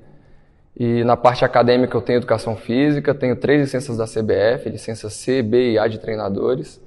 E 0.79 1.03
na 1.03 1.17
parte 1.17 1.43
acadêmica 1.43 1.97
eu 1.97 2.01
tenho 2.01 2.17
educação 2.17 2.55
física, 2.55 3.15
tenho 3.15 3.35
três 3.35 3.61
licenças 3.61 3.97
da 3.97 4.05
CBF, 4.05 4.69
licença 4.69 5.09
C, 5.09 5.41
B 5.41 5.71
e 5.71 5.79
A 5.79 5.87
de 5.87 5.97
treinadores. 5.97 6.79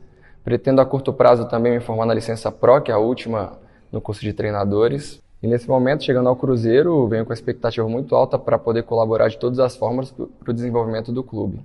Pretendo 0.44 0.80
a 0.80 0.86
curto 0.86 1.12
prazo 1.12 1.48
também 1.48 1.72
me 1.72 1.80
formar 1.80 2.06
na 2.06 2.14
licença 2.14 2.52
PRO, 2.52 2.80
que 2.80 2.92
é 2.92 2.94
a 2.94 2.98
última 2.98 3.58
no 3.90 4.00
curso 4.00 4.20
de 4.20 4.32
treinadores. 4.32 5.20
E 5.42 5.48
nesse 5.48 5.68
momento, 5.68 6.04
chegando 6.04 6.28
ao 6.28 6.36
Cruzeiro, 6.36 7.08
venho 7.08 7.26
com 7.26 7.32
a 7.32 7.34
expectativa 7.34 7.88
muito 7.88 8.14
alta 8.14 8.38
para 8.38 8.56
poder 8.58 8.84
colaborar 8.84 9.28
de 9.28 9.38
todas 9.38 9.58
as 9.58 9.74
formas 9.74 10.12
para 10.12 10.50
o 10.50 10.52
desenvolvimento 10.52 11.10
do 11.10 11.24
clube. 11.24 11.58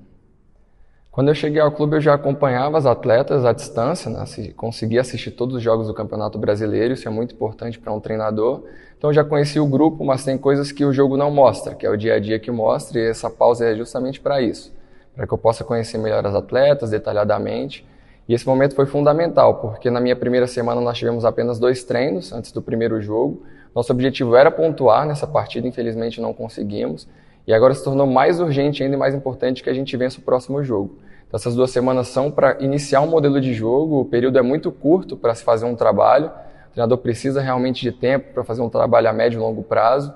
Quando 1.15 1.30
eu 1.30 1.34
cheguei 1.34 1.62
ao 1.62 1.71
clube, 1.71 1.95
eu 1.95 2.01
já 2.01 2.13
acompanhava 2.13 2.78
as 2.78 2.86
atletas 2.86 3.45
à 3.45 3.54
distância, 3.54 4.12
né? 4.12 4.23
conseguia 4.56 4.99
assistir 4.99 5.32
todos 5.32 5.56
os 5.56 5.63
jogos 5.63 5.88
do 5.88 5.93
Campeonato 5.93 6.38
Brasileiro, 6.38 6.93
isso 6.93 7.08
é 7.08 7.12
muito 7.12 7.34
importante 7.34 7.80
para 7.80 7.91
um 7.93 8.01
treinador. 8.01 8.65
Então 8.97 9.13
já 9.13 9.23
conheci 9.23 9.58
o 9.58 9.65
grupo, 9.65 10.04
mas 10.04 10.25
tem 10.25 10.38
coisas 10.38 10.73
que 10.73 10.84
o 10.84 10.91
jogo 10.91 11.15
não 11.15 11.32
mostra, 11.32 11.73
que 11.73 11.86
é 11.86 11.89
o 11.89 11.95
dia 11.95 12.15
a 12.15 12.19
dia 12.19 12.38
que 12.38 12.51
mostra, 12.51 12.99
e 12.99 13.08
essa 13.08 13.30
pausa 13.30 13.65
é 13.65 13.75
justamente 13.75 14.19
para 14.19 14.41
isso, 14.41 14.73
para 15.15 15.25
que 15.25 15.34
eu 15.34 15.38
possa 15.38 15.63
conhecer 15.63 15.97
melhor 15.97 16.25
as 16.28 16.36
atletas 16.36 16.89
detalhadamente 16.89 17.88
e 18.28 18.34
esse 18.34 18.47
momento 18.47 18.73
foi 18.73 18.88
fundamental, 18.88 19.56
porque 19.60 19.89
na 19.91 20.01
minha 20.01 20.15
primeira 20.15 20.47
semana 20.47 20.82
nós 20.82 20.97
tivemos 20.97 21.23
apenas 21.23 21.60
dois 21.60 21.84
treinos 21.84 22.34
antes 22.34 22.51
do 22.51 22.62
primeiro 22.62 22.99
jogo. 22.99 23.43
Nosso 23.73 23.91
objetivo 23.91 24.36
era 24.36 24.49
pontuar 24.49 25.06
nessa 25.06 25.28
partida, 25.28 25.67
infelizmente 25.67 26.19
não 26.19 26.34
conseguimos. 26.34 27.08
E 27.45 27.54
agora 27.54 27.75
se 27.75 27.84
tornou 27.84 28.08
mais 28.08 28.39
urgente 28.39 28.82
ainda 28.82 28.95
e 28.95 28.97
mais 28.97 29.13
importante 29.13 29.62
que 29.62 29.69
a 29.69 29.73
gente 29.73 29.95
vença 29.95 30.19
o 30.19 30.23
próximo 30.23 30.63
jogo. 30.63 30.97
Então, 31.28 31.38
essas 31.38 31.56
duas 31.56 31.72
semanas 31.72 32.08
são 32.08 32.30
para 32.32 32.62
iniciar 32.62 33.02
um 33.02 33.08
modelo 33.08 33.42
de 33.42 33.54
jogo, 33.54 34.02
o 34.02 34.06
período 34.06 34.38
é 34.38 34.42
muito 34.42 34.72
curto 34.72 35.18
para 35.18 35.34
se 35.34 35.44
fazer 35.44 35.66
um 35.66 35.76
trabalho. 35.76 36.28
O 36.70 36.74
treinador 36.74 36.98
precisa 36.98 37.42
realmente 37.42 37.82
de 37.82 37.92
tempo 37.92 38.34
para 38.34 38.44
fazer 38.44 38.62
um 38.62 38.70
trabalho 38.70 39.10
a 39.10 39.14
médio 39.14 39.38
e 39.38 39.42
longo 39.42 39.64
prazo. 39.64 40.14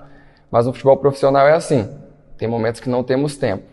Mas 0.50 0.66
no 0.66 0.72
futebol 0.72 0.96
profissional 0.96 1.46
é 1.46 1.54
assim: 1.54 1.88
tem 2.36 2.48
momentos 2.48 2.80
que 2.80 2.88
não 2.88 3.02
temos 3.02 3.36
tempo. 3.36 3.64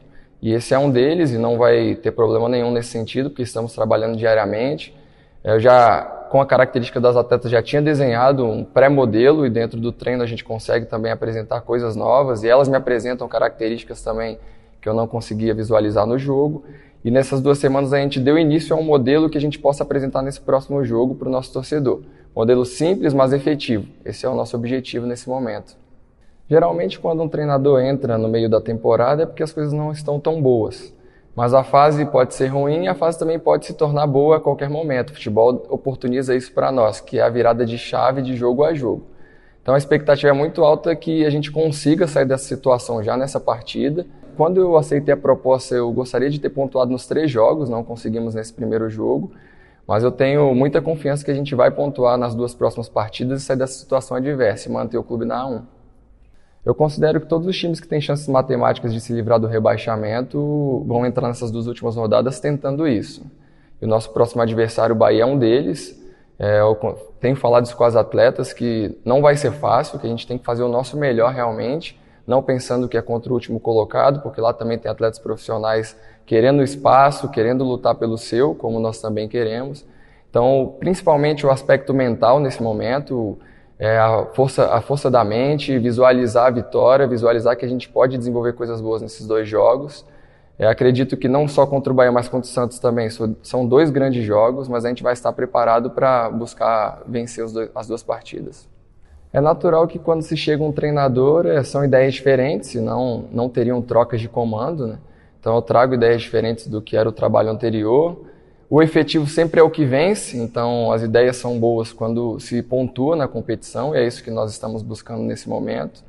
E 0.41 0.53
esse 0.53 0.73
é 0.73 0.77
um 0.77 0.89
deles 0.89 1.31
e 1.31 1.37
não 1.37 1.57
vai 1.57 1.95
ter 1.95 2.11
problema 2.11 2.47
nenhum 2.47 2.71
nesse 2.71 2.89
sentido, 2.89 3.29
porque 3.29 3.41
estamos 3.41 3.73
trabalhando 3.73 4.15
diariamente. 4.15 4.95
Eu 5.43 5.59
já, 5.59 6.01
com 6.29 6.41
a 6.41 6.45
característica 6.45 6.99
das 6.99 7.15
atletas, 7.15 7.49
já 7.49 7.61
tinha 7.61 7.81
desenhado 7.81 8.45
um 8.45 8.63
pré-modelo 8.63 9.45
e 9.45 9.49
dentro 9.49 9.79
do 9.79 9.91
treino 9.91 10.21
a 10.21 10.25
gente 10.25 10.43
consegue 10.43 10.85
também 10.85 11.11
apresentar 11.11 11.61
coisas 11.61 11.95
novas 11.95 12.43
e 12.43 12.49
elas 12.49 12.67
me 12.67 12.75
apresentam 12.75 13.27
características 13.27 14.01
também 14.01 14.37
que 14.81 14.87
eu 14.87 14.93
não 14.93 15.07
conseguia 15.07 15.53
visualizar 15.53 16.05
no 16.05 16.19
jogo. 16.19 16.65
E 17.03 17.11
nessas 17.11 17.41
duas 17.41 17.57
semanas 17.57 17.93
a 17.93 17.99
gente 17.99 18.19
deu 18.19 18.37
início 18.37 18.75
a 18.75 18.79
um 18.79 18.83
modelo 18.83 19.29
que 19.29 19.37
a 19.37 19.41
gente 19.41 19.59
possa 19.59 19.83
apresentar 19.83 20.21
nesse 20.21 20.41
próximo 20.41 20.83
jogo 20.83 21.15
para 21.15 21.27
o 21.27 21.31
nosso 21.31 21.53
torcedor. 21.53 22.01
Modelo 22.35 22.65
simples, 22.65 23.13
mas 23.13 23.33
efetivo. 23.33 23.87
Esse 24.03 24.25
é 24.25 24.29
o 24.29 24.35
nosso 24.35 24.55
objetivo 24.55 25.05
nesse 25.05 25.29
momento. 25.29 25.75
Geralmente, 26.49 26.99
quando 26.99 27.21
um 27.21 27.27
treinador 27.27 27.81
entra 27.81 28.17
no 28.17 28.27
meio 28.27 28.49
da 28.49 28.61
temporada 28.61 29.23
é 29.23 29.25
porque 29.25 29.43
as 29.43 29.51
coisas 29.51 29.73
não 29.73 29.91
estão 29.91 30.19
tão 30.19 30.41
boas. 30.41 30.93
Mas 31.35 31.53
a 31.53 31.63
fase 31.63 32.03
pode 32.05 32.33
ser 32.33 32.47
ruim 32.47 32.85
e 32.85 32.87
a 32.87 32.95
fase 32.95 33.19
também 33.19 33.37
pode 33.37 33.65
se 33.67 33.73
tornar 33.73 34.07
boa 34.07 34.37
a 34.37 34.39
qualquer 34.39 34.69
momento. 34.69 35.11
O 35.11 35.13
futebol 35.13 35.65
oportuniza 35.69 36.35
isso 36.35 36.51
para 36.51 36.71
nós, 36.71 36.99
que 36.99 37.19
é 37.19 37.21
a 37.21 37.29
virada 37.29 37.65
de 37.65 37.77
chave 37.77 38.21
de 38.21 38.35
jogo 38.35 38.63
a 38.63 38.73
jogo. 38.73 39.03
Então 39.61 39.75
a 39.75 39.77
expectativa 39.77 40.29
é 40.29 40.33
muito 40.33 40.63
alta 40.63 40.95
que 40.95 41.25
a 41.25 41.29
gente 41.29 41.51
consiga 41.51 42.07
sair 42.07 42.25
dessa 42.25 42.45
situação 42.45 43.03
já 43.03 43.17
nessa 43.17 43.39
partida. 43.39 44.05
Quando 44.37 44.61
eu 44.61 44.77
aceitei 44.77 45.15
a 45.15 45.17
proposta, 45.17 45.73
eu 45.73 45.91
gostaria 45.91 46.29
de 46.29 46.39
ter 46.39 46.49
pontuado 46.49 46.91
nos 46.91 47.07
três 47.07 47.31
jogos, 47.31 47.69
não 47.69 47.83
conseguimos 47.83 48.35
nesse 48.35 48.53
primeiro 48.53 48.87
jogo. 48.87 49.31
Mas 49.87 50.03
eu 50.03 50.11
tenho 50.11 50.53
muita 50.53 50.79
confiança 50.79 51.25
que 51.25 51.31
a 51.31 51.33
gente 51.33 51.55
vai 51.55 51.71
pontuar 51.71 52.19
nas 52.19 52.35
duas 52.35 52.53
próximas 52.53 52.87
partidas 52.87 53.41
e 53.41 53.45
sair 53.45 53.57
dessa 53.57 53.79
situação 53.79 54.15
adversa 54.15 54.69
e 54.69 54.71
manter 54.71 54.97
o 54.97 55.03
clube 55.03 55.25
na 55.25 55.43
A1. 55.43 55.61
Eu 56.63 56.75
considero 56.75 57.19
que 57.19 57.25
todos 57.25 57.47
os 57.47 57.57
times 57.57 57.79
que 57.79 57.87
têm 57.87 57.99
chances 57.99 58.27
matemáticas 58.27 58.93
de 58.93 59.01
se 59.01 59.11
livrar 59.11 59.39
do 59.39 59.47
rebaixamento 59.47 60.83
vão 60.85 61.03
entrar 61.03 61.29
nessas 61.29 61.49
duas 61.49 61.65
últimas 61.65 61.95
rodadas 61.95 62.39
tentando 62.39 62.87
isso. 62.87 63.25
E 63.81 63.85
o 63.85 63.87
nosso 63.87 64.11
próximo 64.11 64.43
adversário, 64.43 64.93
o 64.93 64.97
Bahia, 64.97 65.23
é 65.23 65.25
um 65.25 65.39
deles. 65.39 65.99
É, 66.37 66.59
eu 66.59 66.75
tenho 67.19 67.35
falado 67.35 67.65
isso 67.65 67.75
com 67.75 67.85
as 67.85 67.95
atletas 67.95 68.53
que 68.53 68.95
não 69.03 69.19
vai 69.19 69.35
ser 69.35 69.51
fácil, 69.51 69.97
que 69.97 70.05
a 70.05 70.09
gente 70.09 70.27
tem 70.27 70.37
que 70.37 70.45
fazer 70.45 70.61
o 70.61 70.69
nosso 70.69 70.95
melhor 70.95 71.33
realmente, 71.33 71.99
não 72.27 72.43
pensando 72.43 72.89
que 72.89 72.97
é 72.97 73.01
contra 73.01 73.31
o 73.31 73.33
último 73.33 73.57
colocado, 73.57 74.21
porque 74.21 74.41
lá 74.41 74.51
também 74.51 74.77
tem 74.77 74.91
atletas 74.91 75.17
profissionais 75.17 75.95
querendo 76.25 76.61
espaço, 76.61 77.29
querendo 77.29 77.63
lutar 77.63 77.95
pelo 77.95 78.17
seu, 78.17 78.53
como 78.53 78.79
nós 78.81 78.99
também 78.99 79.29
queremos. 79.29 79.85
Então, 80.29 80.75
principalmente 80.77 81.45
o 81.45 81.49
aspecto 81.49 81.93
mental 81.93 82.39
nesse 82.41 82.61
momento, 82.61 83.37
é, 83.79 83.97
a, 83.97 84.25
força, 84.33 84.67
a 84.73 84.81
força 84.81 85.09
da 85.09 85.23
mente, 85.23 85.79
visualizar 85.79 86.47
a 86.47 86.51
vitória, 86.51 87.07
visualizar 87.07 87.55
que 87.55 87.63
a 87.63 87.69
gente 87.69 87.87
pode 87.87 88.17
desenvolver 88.17 88.53
coisas 88.53 88.81
boas 88.81 89.01
nesses 89.01 89.25
dois 89.25 89.47
jogos. 89.47 90.05
É, 90.59 90.67
acredito 90.67 91.15
que 91.15 91.29
não 91.29 91.47
só 91.47 91.65
contra 91.65 91.93
o 91.93 91.95
Bahia, 91.95 92.11
mas 92.11 92.27
contra 92.27 92.49
o 92.49 92.53
Santos 92.53 92.77
também. 92.77 93.09
São 93.41 93.65
dois 93.65 93.89
grandes 93.89 94.25
jogos, 94.25 94.67
mas 94.67 94.83
a 94.83 94.89
gente 94.89 95.01
vai 95.01 95.13
estar 95.13 95.31
preparado 95.31 95.91
para 95.91 96.29
buscar 96.29 97.03
vencer 97.07 97.49
dois, 97.49 97.69
as 97.73 97.87
duas 97.87 98.03
partidas. 98.03 98.67
É 99.31 99.41
natural 99.41 99.87
que 99.87 99.99
quando 99.99 100.21
se 100.21 100.37
chega 100.37 100.63
um 100.63 100.71
treinador, 100.71 101.45
é, 101.45 101.63
são 101.63 101.83
ideias 101.83 102.13
diferentes, 102.13 102.69
senão 102.69 103.25
não 103.31 103.49
teriam 103.49 103.81
trocas 103.81 104.21
de 104.21 104.29
comando. 104.29 104.87
Né? 104.87 104.97
Então 105.39 105.55
eu 105.55 105.61
trago 105.61 105.93
ideias 105.93 106.21
diferentes 106.21 106.67
do 106.67 106.81
que 106.81 106.95
era 106.95 107.07
o 107.07 107.11
trabalho 107.11 107.49
anterior. 107.49 108.17
O 108.69 108.81
efetivo 108.81 109.27
sempre 109.27 109.61
é 109.61 109.63
o 109.63 109.69
que 109.69 109.85
vence, 109.85 110.37
então 110.37 110.91
as 110.91 111.01
ideias 111.01 111.37
são 111.37 111.57
boas 111.57 111.93
quando 111.93 112.37
se 112.39 112.61
pontua 112.61 113.15
na 113.15 113.27
competição, 113.27 113.95
e 113.95 113.99
é 113.99 114.05
isso 114.05 114.21
que 114.21 114.29
nós 114.29 114.51
estamos 114.51 114.83
buscando 114.83 115.23
nesse 115.23 115.47
momento. 115.47 116.03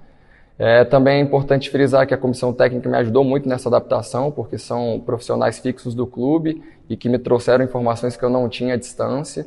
É, 0.58 0.84
também 0.84 1.18
é 1.18 1.20
importante 1.20 1.70
frisar 1.70 2.04
que 2.04 2.12
a 2.12 2.18
comissão 2.18 2.52
técnica 2.52 2.88
me 2.88 2.96
ajudou 2.96 3.22
muito 3.22 3.48
nessa 3.48 3.68
adaptação, 3.68 4.32
porque 4.32 4.58
são 4.58 5.00
profissionais 5.06 5.60
fixos 5.60 5.94
do 5.94 6.04
clube 6.04 6.60
e 6.88 6.96
que 6.96 7.08
me 7.08 7.16
trouxeram 7.16 7.64
informações 7.64 8.16
que 8.16 8.24
eu 8.24 8.30
não 8.30 8.48
tinha 8.48 8.74
à 8.74 8.76
distância. 8.76 9.46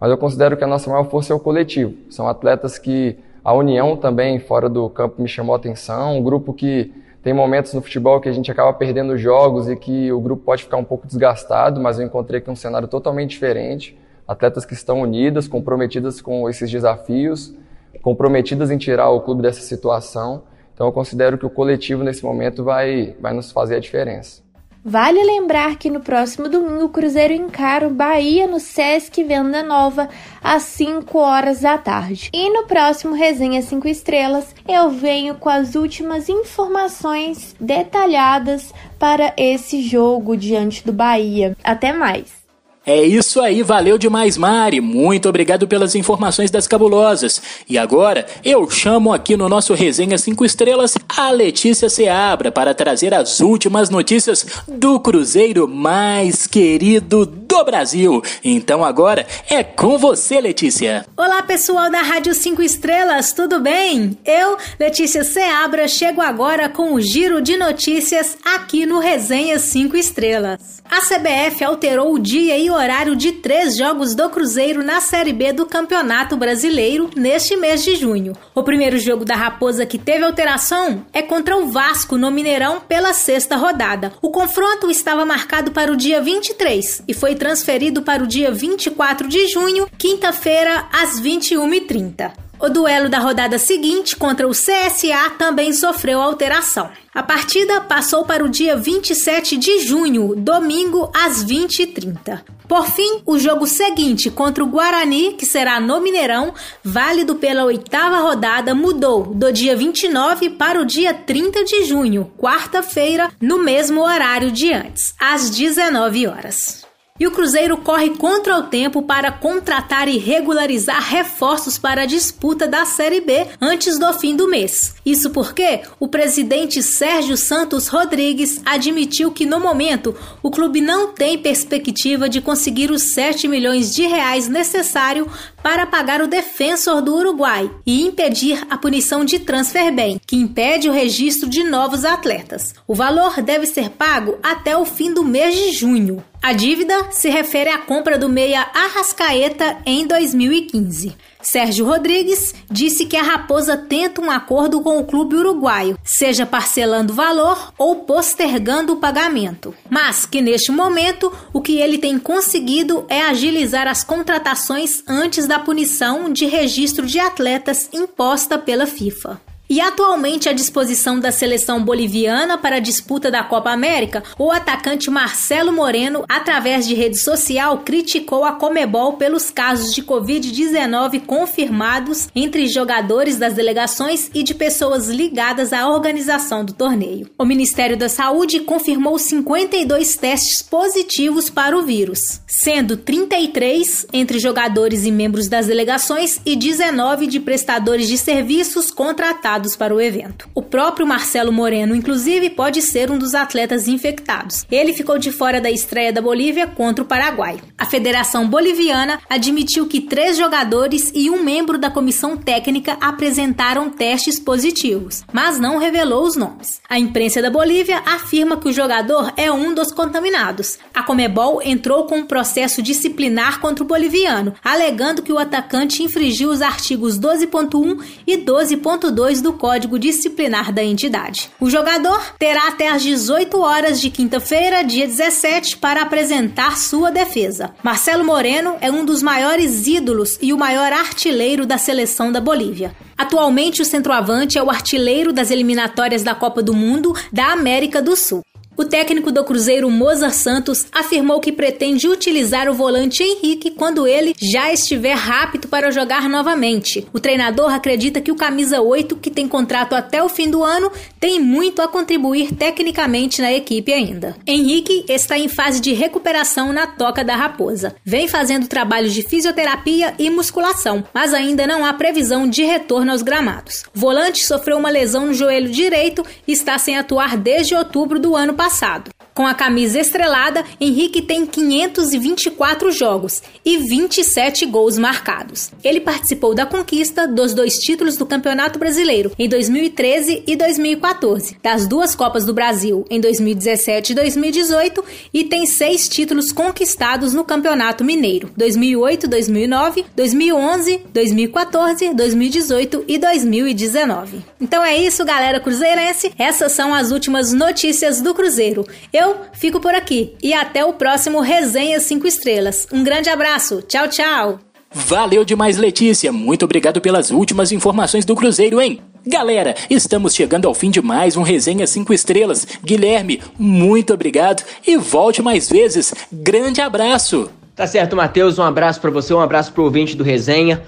Mas 0.00 0.10
eu 0.10 0.18
considero 0.18 0.56
que 0.56 0.64
a 0.64 0.66
nossa 0.66 0.90
maior 0.90 1.04
força 1.04 1.32
é 1.32 1.36
o 1.36 1.40
coletivo. 1.40 1.94
São 2.10 2.28
atletas 2.28 2.78
que 2.78 3.16
a 3.42 3.52
união 3.52 3.96
também 3.96 4.38
fora 4.38 4.68
do 4.68 4.88
campo 4.90 5.22
me 5.22 5.28
chamou 5.28 5.54
a 5.54 5.58
atenção, 5.58 6.18
um 6.18 6.22
grupo 6.22 6.52
que 6.52 6.92
tem 7.22 7.32
momentos 7.32 7.74
no 7.74 7.82
futebol 7.82 8.20
que 8.20 8.28
a 8.28 8.32
gente 8.32 8.50
acaba 8.52 8.72
perdendo 8.72 9.18
jogos 9.18 9.68
e 9.68 9.74
que 9.74 10.12
o 10.12 10.20
grupo 10.20 10.44
pode 10.44 10.62
ficar 10.62 10.76
um 10.76 10.84
pouco 10.84 11.06
desgastado, 11.06 11.80
mas 11.80 11.98
eu 11.98 12.06
encontrei 12.06 12.38
aqui 12.38 12.48
um 12.50 12.54
cenário 12.54 12.86
totalmente 12.86 13.30
diferente. 13.30 13.98
Atletas 14.28 14.64
que 14.64 14.74
estão 14.74 15.00
unidas, 15.00 15.48
comprometidas 15.48 16.20
com 16.20 16.48
esses 16.48 16.70
desafios, 16.70 17.52
comprometidas 18.00 18.70
em 18.70 18.78
tirar 18.78 19.10
o 19.10 19.20
clube 19.20 19.42
dessa 19.42 19.60
situação. 19.60 20.42
Então 20.72 20.86
eu 20.86 20.92
considero 20.92 21.36
que 21.36 21.46
o 21.46 21.50
coletivo 21.50 22.04
nesse 22.04 22.24
momento 22.24 22.62
vai, 22.62 23.16
vai 23.20 23.32
nos 23.32 23.50
fazer 23.50 23.76
a 23.76 23.80
diferença. 23.80 24.45
Vale 24.88 25.20
lembrar 25.24 25.74
que 25.78 25.90
no 25.90 25.98
próximo 25.98 26.48
domingo 26.48 26.84
o 26.84 26.88
Cruzeiro 26.88 27.34
encara 27.34 27.88
o 27.88 27.90
Bahia 27.90 28.46
no 28.46 28.60
Sesc 28.60 29.20
Venda 29.24 29.60
Nova 29.60 30.08
às 30.40 30.62
5 30.62 31.18
horas 31.18 31.62
da 31.62 31.76
tarde. 31.76 32.30
E 32.32 32.48
no 32.50 32.68
próximo 32.68 33.12
Resenha 33.12 33.60
5 33.62 33.88
Estrelas 33.88 34.54
eu 34.68 34.88
venho 34.90 35.34
com 35.34 35.48
as 35.48 35.74
últimas 35.74 36.28
informações 36.28 37.56
detalhadas 37.58 38.72
para 38.96 39.34
esse 39.36 39.82
jogo 39.82 40.36
diante 40.36 40.86
do 40.86 40.92
Bahia. 40.92 41.56
Até 41.64 41.92
mais! 41.92 42.45
É 42.88 43.02
isso 43.02 43.40
aí, 43.40 43.64
valeu 43.64 43.98
demais, 43.98 44.38
Mari. 44.38 44.80
Muito 44.80 45.28
obrigado 45.28 45.66
pelas 45.66 45.96
informações 45.96 46.52
das 46.52 46.68
cabulosas. 46.68 47.42
E 47.68 47.76
agora 47.76 48.24
eu 48.44 48.70
chamo 48.70 49.12
aqui 49.12 49.36
no 49.36 49.48
nosso 49.48 49.74
Resenha 49.74 50.16
5 50.16 50.44
Estrelas 50.44 50.94
a 51.08 51.32
Letícia 51.32 51.90
Seabra 51.90 52.52
para 52.52 52.72
trazer 52.74 53.12
as 53.12 53.40
últimas 53.40 53.90
notícias 53.90 54.46
do 54.68 55.00
Cruzeiro 55.00 55.66
mais 55.66 56.46
querido 56.46 57.26
do 57.56 57.64
Brasil. 57.64 58.22
Então 58.44 58.84
agora 58.84 59.26
é 59.48 59.64
com 59.64 59.96
você, 59.96 60.40
Letícia. 60.40 61.06
Olá, 61.16 61.42
pessoal 61.42 61.90
da 61.90 62.02
Rádio 62.02 62.34
5 62.34 62.62
Estrelas, 62.62 63.32
tudo 63.32 63.60
bem? 63.60 64.18
Eu, 64.24 64.58
Letícia 64.78 65.24
Seabra, 65.24 65.88
chego 65.88 66.20
agora 66.20 66.68
com 66.68 66.92
o 66.92 67.00
giro 67.00 67.40
de 67.40 67.56
notícias 67.56 68.36
aqui 68.44 68.84
no 68.84 68.98
Resenha 68.98 69.58
5 69.58 69.96
Estrelas. 69.96 70.76
A 70.88 71.00
CBF 71.00 71.64
alterou 71.64 72.14
o 72.14 72.18
dia 72.18 72.56
e 72.56 72.70
horário 72.70 73.16
de 73.16 73.32
três 73.32 73.76
jogos 73.76 74.14
do 74.14 74.30
Cruzeiro 74.30 74.84
na 74.84 75.00
Série 75.00 75.32
B 75.32 75.52
do 75.52 75.66
Campeonato 75.66 76.36
Brasileiro 76.36 77.10
neste 77.16 77.56
mês 77.56 77.82
de 77.82 77.96
junho. 77.96 78.34
O 78.54 78.62
primeiro 78.62 78.96
jogo 78.98 79.24
da 79.24 79.34
Raposa 79.34 79.84
que 79.84 79.98
teve 79.98 80.24
alteração 80.24 81.04
é 81.12 81.22
contra 81.22 81.56
o 81.56 81.70
Vasco 81.70 82.16
no 82.16 82.30
Mineirão 82.30 82.80
pela 82.80 83.12
sexta 83.12 83.56
rodada. 83.56 84.12
O 84.22 84.30
confronto 84.30 84.90
estava 84.90 85.24
marcado 85.24 85.72
para 85.72 85.90
o 85.90 85.96
dia 85.96 86.20
23 86.20 87.02
e 87.08 87.14
foi 87.14 87.34
transferido 87.46 88.02
para 88.02 88.24
o 88.24 88.26
dia 88.26 88.50
24 88.50 89.28
de 89.28 89.46
junho, 89.46 89.88
quinta-feira, 89.96 90.88
às 90.92 91.20
21h30. 91.20 92.32
O 92.58 92.68
duelo 92.68 93.08
da 93.08 93.20
rodada 93.20 93.56
seguinte 93.56 94.16
contra 94.16 94.48
o 94.48 94.50
CSA 94.50 95.30
também 95.38 95.72
sofreu 95.72 96.20
alteração. 96.20 96.90
A 97.14 97.22
partida 97.22 97.80
passou 97.82 98.24
para 98.24 98.44
o 98.44 98.48
dia 98.48 98.76
27 98.76 99.56
de 99.56 99.78
junho, 99.78 100.34
domingo, 100.34 101.08
às 101.14 101.44
20h30. 101.44 102.40
Por 102.66 102.90
fim, 102.90 103.22
o 103.24 103.38
jogo 103.38 103.64
seguinte 103.64 104.28
contra 104.28 104.64
o 104.64 104.66
Guarani, 104.66 105.34
que 105.34 105.46
será 105.46 105.78
no 105.78 106.00
Mineirão, 106.00 106.52
válido 106.82 107.36
pela 107.36 107.64
oitava 107.64 108.18
rodada, 108.18 108.74
mudou 108.74 109.22
do 109.22 109.52
dia 109.52 109.76
29 109.76 110.50
para 110.50 110.80
o 110.80 110.84
dia 110.84 111.14
30 111.14 111.62
de 111.62 111.84
junho, 111.84 112.32
quarta-feira, 112.36 113.30
no 113.40 113.62
mesmo 113.62 114.00
horário 114.00 114.50
de 114.50 114.72
antes, 114.72 115.14
às 115.20 115.48
19 115.48 116.26
horas. 116.26 116.85
E 117.18 117.26
o 117.26 117.30
Cruzeiro 117.30 117.76
corre 117.78 118.10
contra 118.10 118.58
o 118.58 118.64
tempo 118.64 119.02
para 119.02 119.32
contratar 119.32 120.06
e 120.08 120.18
regularizar 120.18 121.02
reforços 121.02 121.78
para 121.78 122.02
a 122.02 122.06
disputa 122.06 122.68
da 122.68 122.84
Série 122.84 123.20
B 123.20 123.46
antes 123.60 123.98
do 123.98 124.12
fim 124.12 124.36
do 124.36 124.48
mês. 124.48 124.94
Isso 125.04 125.30
porque 125.30 125.80
o 125.98 126.08
presidente 126.08 126.82
Sérgio 126.82 127.36
Santos 127.36 127.88
Rodrigues 127.88 128.60
admitiu 128.66 129.30
que 129.30 129.46
no 129.46 129.58
momento 129.58 130.14
o 130.42 130.50
clube 130.50 130.80
não 130.80 131.12
tem 131.12 131.38
perspectiva 131.38 132.28
de 132.28 132.40
conseguir 132.40 132.90
os 132.90 133.14
7 133.14 133.48
milhões 133.48 133.94
de 133.94 134.06
reais 134.06 134.48
necessário 134.48 135.26
para 135.62 135.86
pagar 135.86 136.20
o 136.20 136.28
defensor 136.28 137.00
do 137.00 137.14
Uruguai 137.14 137.70
e 137.86 138.02
impedir 138.02 138.64
a 138.68 138.76
punição 138.76 139.24
de 139.24 139.38
transfer 139.38 139.90
ban, 139.90 140.18
que 140.26 140.36
impede 140.36 140.88
o 140.88 140.92
registro 140.92 141.48
de 141.48 141.64
novos 141.64 142.04
atletas. 142.04 142.74
O 142.86 142.94
valor 142.94 143.42
deve 143.42 143.66
ser 143.66 143.90
pago 143.90 144.38
até 144.42 144.76
o 144.76 144.84
fim 144.84 145.12
do 145.12 145.24
mês 145.24 145.54
de 145.54 145.72
junho. 145.72 146.22
A 146.46 146.52
dívida 146.52 147.10
se 147.10 147.28
refere 147.28 147.70
à 147.70 147.78
compra 147.78 148.16
do 148.16 148.28
meia 148.28 148.70
Arrascaeta 148.72 149.78
em 149.84 150.06
2015. 150.06 151.16
Sérgio 151.42 151.84
Rodrigues 151.84 152.54
disse 152.70 153.04
que 153.04 153.16
a 153.16 153.22
Raposa 153.24 153.76
tenta 153.76 154.20
um 154.20 154.30
acordo 154.30 154.80
com 154.80 154.96
o 154.96 155.04
clube 155.04 155.34
uruguaio, 155.34 155.98
seja 156.04 156.46
parcelando 156.46 157.12
o 157.12 157.16
valor 157.16 157.72
ou 157.76 157.96
postergando 158.04 158.92
o 158.92 158.98
pagamento. 158.98 159.74
Mas 159.90 160.24
que 160.24 160.40
neste 160.40 160.70
momento 160.70 161.32
o 161.52 161.60
que 161.60 161.78
ele 161.78 161.98
tem 161.98 162.16
conseguido 162.16 163.04
é 163.08 163.22
agilizar 163.22 163.88
as 163.88 164.04
contratações 164.04 165.02
antes 165.08 165.48
da 165.48 165.58
punição 165.58 166.32
de 166.32 166.46
registro 166.46 167.06
de 167.06 167.18
atletas 167.18 167.90
imposta 167.92 168.56
pela 168.56 168.86
FIFA. 168.86 169.40
E 169.68 169.80
atualmente 169.80 170.48
à 170.48 170.52
disposição 170.52 171.18
da 171.18 171.32
seleção 171.32 171.82
boliviana 171.82 172.56
para 172.56 172.76
a 172.76 172.80
disputa 172.80 173.32
da 173.32 173.42
Copa 173.42 173.70
América, 173.70 174.22
o 174.38 174.52
atacante 174.52 175.10
Marcelo 175.10 175.72
Moreno, 175.72 176.24
através 176.28 176.86
de 176.86 176.94
rede 176.94 177.18
social, 177.18 177.78
criticou 177.78 178.44
a 178.44 178.52
Comebol 178.52 179.14
pelos 179.14 179.50
casos 179.50 179.92
de 179.92 180.04
Covid-19 180.04 181.26
confirmados 181.26 182.28
entre 182.34 182.68
jogadores 182.68 183.38
das 183.38 183.54
delegações 183.54 184.30
e 184.32 184.44
de 184.44 184.54
pessoas 184.54 185.08
ligadas 185.08 185.72
à 185.72 185.88
organização 185.88 186.64
do 186.64 186.72
torneio. 186.72 187.28
O 187.36 187.44
Ministério 187.44 187.96
da 187.96 188.08
Saúde 188.08 188.60
confirmou 188.60 189.18
52 189.18 190.16
testes 190.16 190.62
positivos 190.62 191.50
para 191.50 191.76
o 191.76 191.82
vírus, 191.82 192.40
sendo 192.46 192.96
33 192.96 194.06
entre 194.12 194.38
jogadores 194.38 195.04
e 195.04 195.10
membros 195.10 195.48
das 195.48 195.66
delegações 195.66 196.40
e 196.46 196.54
19 196.54 197.26
de 197.26 197.40
prestadores 197.40 198.06
de 198.06 198.16
serviços 198.16 198.92
contratados 198.92 199.55
para 199.76 199.94
o 199.94 200.00
evento. 200.00 200.48
O 200.54 200.60
próprio 200.60 201.06
Marcelo 201.06 201.52
Moreno, 201.52 201.94
inclusive, 201.94 202.50
pode 202.50 202.82
ser 202.82 203.10
um 203.10 203.16
dos 203.16 203.34
atletas 203.34 203.88
infectados. 203.88 204.66
Ele 204.70 204.92
ficou 204.92 205.18
de 205.18 205.32
fora 205.32 205.60
da 205.60 205.70
estreia 205.70 206.12
da 206.12 206.20
Bolívia 206.20 206.66
contra 206.66 207.02
o 207.02 207.06
Paraguai. 207.06 207.58
A 207.78 207.86
Federação 207.86 208.48
Boliviana 208.48 209.20
admitiu 209.30 209.86
que 209.86 210.00
três 210.00 210.36
jogadores 210.36 211.10
e 211.14 211.30
um 211.30 211.42
membro 211.42 211.78
da 211.78 211.90
comissão 211.90 212.36
técnica 212.36 212.98
apresentaram 213.00 213.88
testes 213.88 214.38
positivos, 214.38 215.24
mas 215.32 215.58
não 215.58 215.78
revelou 215.78 216.24
os 216.24 216.36
nomes. 216.36 216.80
A 216.88 216.98
imprensa 216.98 217.40
da 217.40 217.50
Bolívia 217.50 218.02
afirma 218.04 218.56
que 218.56 218.68
o 218.68 218.72
jogador 218.72 219.32
é 219.36 219.50
um 219.50 219.72
dos 219.72 219.92
contaminados. 219.92 220.78
A 220.92 221.02
Comebol 221.02 221.62
entrou 221.62 222.06
com 222.06 222.18
um 222.18 222.26
processo 222.26 222.82
disciplinar 222.82 223.60
contra 223.60 223.84
o 223.84 223.86
boliviano, 223.86 224.54
alegando 224.64 225.22
que 225.22 225.32
o 225.32 225.38
atacante 225.38 226.02
infringiu 226.02 226.50
os 226.50 226.60
artigos 226.60 227.18
12.1 227.18 228.02
e 228.26 228.36
12.2 228.36 229.40
do 229.46 229.52
Código 229.52 229.96
Disciplinar 229.96 230.72
da 230.72 230.82
entidade. 230.82 231.48
O 231.60 231.70
jogador 231.70 232.34
terá 232.36 232.66
até 232.66 232.88
às 232.88 233.00
18 233.00 233.60
horas 233.60 234.00
de 234.00 234.10
quinta-feira, 234.10 234.82
dia 234.82 235.06
17, 235.06 235.76
para 235.76 236.02
apresentar 236.02 236.76
sua 236.76 237.12
defesa. 237.12 237.72
Marcelo 237.80 238.24
Moreno 238.24 238.74
é 238.80 238.90
um 238.90 239.04
dos 239.04 239.22
maiores 239.22 239.86
ídolos 239.86 240.36
e 240.42 240.52
o 240.52 240.58
maior 240.58 240.92
artilheiro 240.92 241.64
da 241.64 241.78
seleção 241.78 242.32
da 242.32 242.40
Bolívia. 242.40 242.92
Atualmente, 243.16 243.80
o 243.80 243.84
centroavante 243.84 244.58
é 244.58 244.62
o 244.62 244.68
artilheiro 244.68 245.32
das 245.32 245.52
eliminatórias 245.52 246.24
da 246.24 246.34
Copa 246.34 246.60
do 246.60 246.74
Mundo 246.74 247.14
da 247.32 247.52
América 247.52 248.02
do 248.02 248.16
Sul. 248.16 248.42
O 248.78 248.84
técnico 248.84 249.32
do 249.32 249.42
Cruzeiro, 249.42 249.90
Mozart 249.90 250.34
Santos, 250.34 250.84
afirmou 250.92 251.40
que 251.40 251.50
pretende 251.50 252.06
utilizar 252.08 252.68
o 252.68 252.74
volante 252.74 253.22
Henrique 253.22 253.70
quando 253.70 254.06
ele 254.06 254.34
já 254.38 254.70
estiver 254.70 255.14
rápido 255.14 255.66
para 255.66 255.90
jogar 255.90 256.28
novamente. 256.28 257.06
O 257.10 257.18
treinador 257.18 257.72
acredita 257.72 258.20
que 258.20 258.30
o 258.30 258.36
camisa 258.36 258.82
8, 258.82 259.16
que 259.16 259.30
tem 259.30 259.48
contrato 259.48 259.94
até 259.94 260.22
o 260.22 260.28
fim 260.28 260.50
do 260.50 260.62
ano, 260.62 260.92
tem 261.18 261.40
muito 261.40 261.80
a 261.80 261.88
contribuir 261.88 262.54
tecnicamente 262.54 263.40
na 263.40 263.50
equipe 263.50 263.94
ainda. 263.94 264.36
Henrique 264.46 265.06
está 265.08 265.38
em 265.38 265.48
fase 265.48 265.80
de 265.80 265.94
recuperação 265.94 266.70
na 266.70 266.86
toca 266.86 267.24
da 267.24 267.34
Raposa. 267.34 267.96
Vem 268.04 268.28
fazendo 268.28 268.68
trabalhos 268.68 269.14
de 269.14 269.22
fisioterapia 269.22 270.12
e 270.18 270.28
musculação, 270.28 271.02
mas 271.14 271.32
ainda 271.32 271.66
não 271.66 271.82
há 271.82 271.94
previsão 271.94 272.46
de 272.46 272.62
retorno 272.62 273.10
aos 273.10 273.22
gramados. 273.22 273.84
Volante 273.94 274.44
sofreu 274.44 274.76
uma 274.76 274.90
lesão 274.90 275.24
no 275.24 275.32
joelho 275.34 275.70
direito 275.70 276.22
e 276.46 276.52
está 276.52 276.76
sem 276.76 276.98
atuar 276.98 277.38
desde 277.38 277.74
outubro 277.74 278.18
do 278.18 278.36
ano 278.36 278.52
passado 278.52 278.65
passado. 278.66 279.10
Com 279.32 279.46
a 279.46 279.52
camisa 279.52 280.00
estrelada, 280.00 280.64
Henrique 280.80 281.20
tem 281.20 281.44
524 281.44 282.90
jogos 282.90 283.42
e 283.62 283.76
27 283.76 284.64
gols 284.64 284.96
marcados. 284.96 285.70
Ele 285.84 286.00
participou 286.00 286.54
da 286.54 286.64
conquista 286.64 287.28
dos 287.28 287.52
dois 287.52 287.74
títulos 287.74 288.16
do 288.16 288.24
Campeonato 288.24 288.78
Brasileiro 288.78 289.30
em 289.38 289.46
2013 289.46 290.42
e 290.46 290.56
2014, 290.56 291.58
das 291.62 291.86
duas 291.86 292.14
Copas 292.14 292.46
do 292.46 292.54
Brasil 292.54 293.04
em 293.10 293.20
2017 293.20 294.12
e 294.12 294.14
2018 294.14 295.04
e 295.34 295.44
tem 295.44 295.66
seis 295.66 296.08
títulos 296.08 296.50
conquistados 296.50 297.34
no 297.34 297.44
Campeonato 297.44 298.02
Mineiro: 298.02 298.50
2008, 298.56 299.28
2009, 299.28 300.06
2011, 300.16 301.02
2014, 301.12 302.14
2018 302.14 303.04
e 303.06 303.18
2019. 303.18 304.42
Então 304.58 304.82
é 304.82 304.96
isso, 304.96 305.26
galera 305.26 305.60
cruzeirense. 305.60 306.32
Essas 306.38 306.72
são 306.72 306.94
as 306.94 307.10
últimas 307.10 307.52
notícias 307.52 308.22
do 308.22 308.34
Cruzeiro. 308.34 308.55
Eu 308.58 308.86
eu 309.12 309.36
fico 309.52 309.80
por 309.80 309.94
aqui 309.94 310.34
e 310.42 310.52
até 310.52 310.84
o 310.84 310.92
próximo 310.92 311.40
Resenha 311.40 311.98
5 311.98 312.26
Estrelas. 312.26 312.86
Um 312.92 313.02
grande 313.02 313.28
abraço, 313.28 313.82
tchau, 313.82 314.08
tchau! 314.08 314.58
Valeu 314.90 315.44
demais, 315.44 315.76
Letícia. 315.76 316.32
Muito 316.32 316.64
obrigado 316.64 317.00
pelas 317.00 317.30
últimas 317.30 317.72
informações 317.72 318.24
do 318.24 318.34
Cruzeiro, 318.34 318.80
hein? 318.80 319.00
Galera, 319.26 319.74
estamos 319.90 320.34
chegando 320.34 320.68
ao 320.68 320.74
fim 320.74 320.90
de 320.90 321.02
mais 321.02 321.36
um 321.36 321.42
Resenha 321.42 321.86
5 321.86 322.14
Estrelas. 322.14 322.66
Guilherme, 322.82 323.42
muito 323.58 324.14
obrigado 324.14 324.62
e 324.86 324.96
volte 324.96 325.42
mais 325.42 325.68
vezes. 325.68 326.14
Grande 326.32 326.80
abraço. 326.80 327.50
Tá 327.74 327.86
certo, 327.86 328.16
Matheus. 328.16 328.58
Um 328.58 328.62
abraço 328.62 329.00
para 329.00 329.10
você, 329.10 329.34
um 329.34 329.40
abraço 329.40 329.72
pro 329.72 329.84
ouvinte 329.84 330.16
do 330.16 330.24
Resenha. 330.24 330.82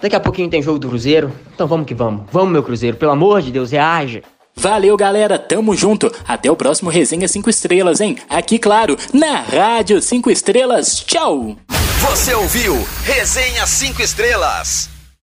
Daqui 0.00 0.14
a 0.14 0.20
pouquinho 0.20 0.48
tem 0.48 0.62
jogo 0.62 0.78
do 0.78 0.88
Cruzeiro. 0.88 1.32
Então 1.54 1.66
vamos 1.66 1.86
que 1.86 1.94
vamos. 1.94 2.26
Vamos, 2.30 2.52
meu 2.52 2.62
Cruzeiro. 2.62 2.96
Pelo 2.96 3.10
amor 3.10 3.42
de 3.42 3.50
Deus, 3.50 3.72
reaja. 3.72 4.22
Valeu, 4.58 4.96
galera. 4.96 5.38
Tamo 5.38 5.76
junto. 5.76 6.12
Até 6.26 6.50
o 6.50 6.56
próximo 6.56 6.90
Resenha 6.90 7.28
5 7.28 7.48
Estrelas, 7.48 8.00
hein? 8.00 8.18
Aqui, 8.28 8.58
claro, 8.58 8.96
na 9.12 9.40
Rádio 9.40 10.02
5 10.02 10.30
Estrelas. 10.30 10.96
Tchau. 11.06 11.56
Você 12.00 12.34
ouviu 12.34 12.74
Resenha 13.04 13.64
5 13.64 14.02
Estrelas. 14.02 14.97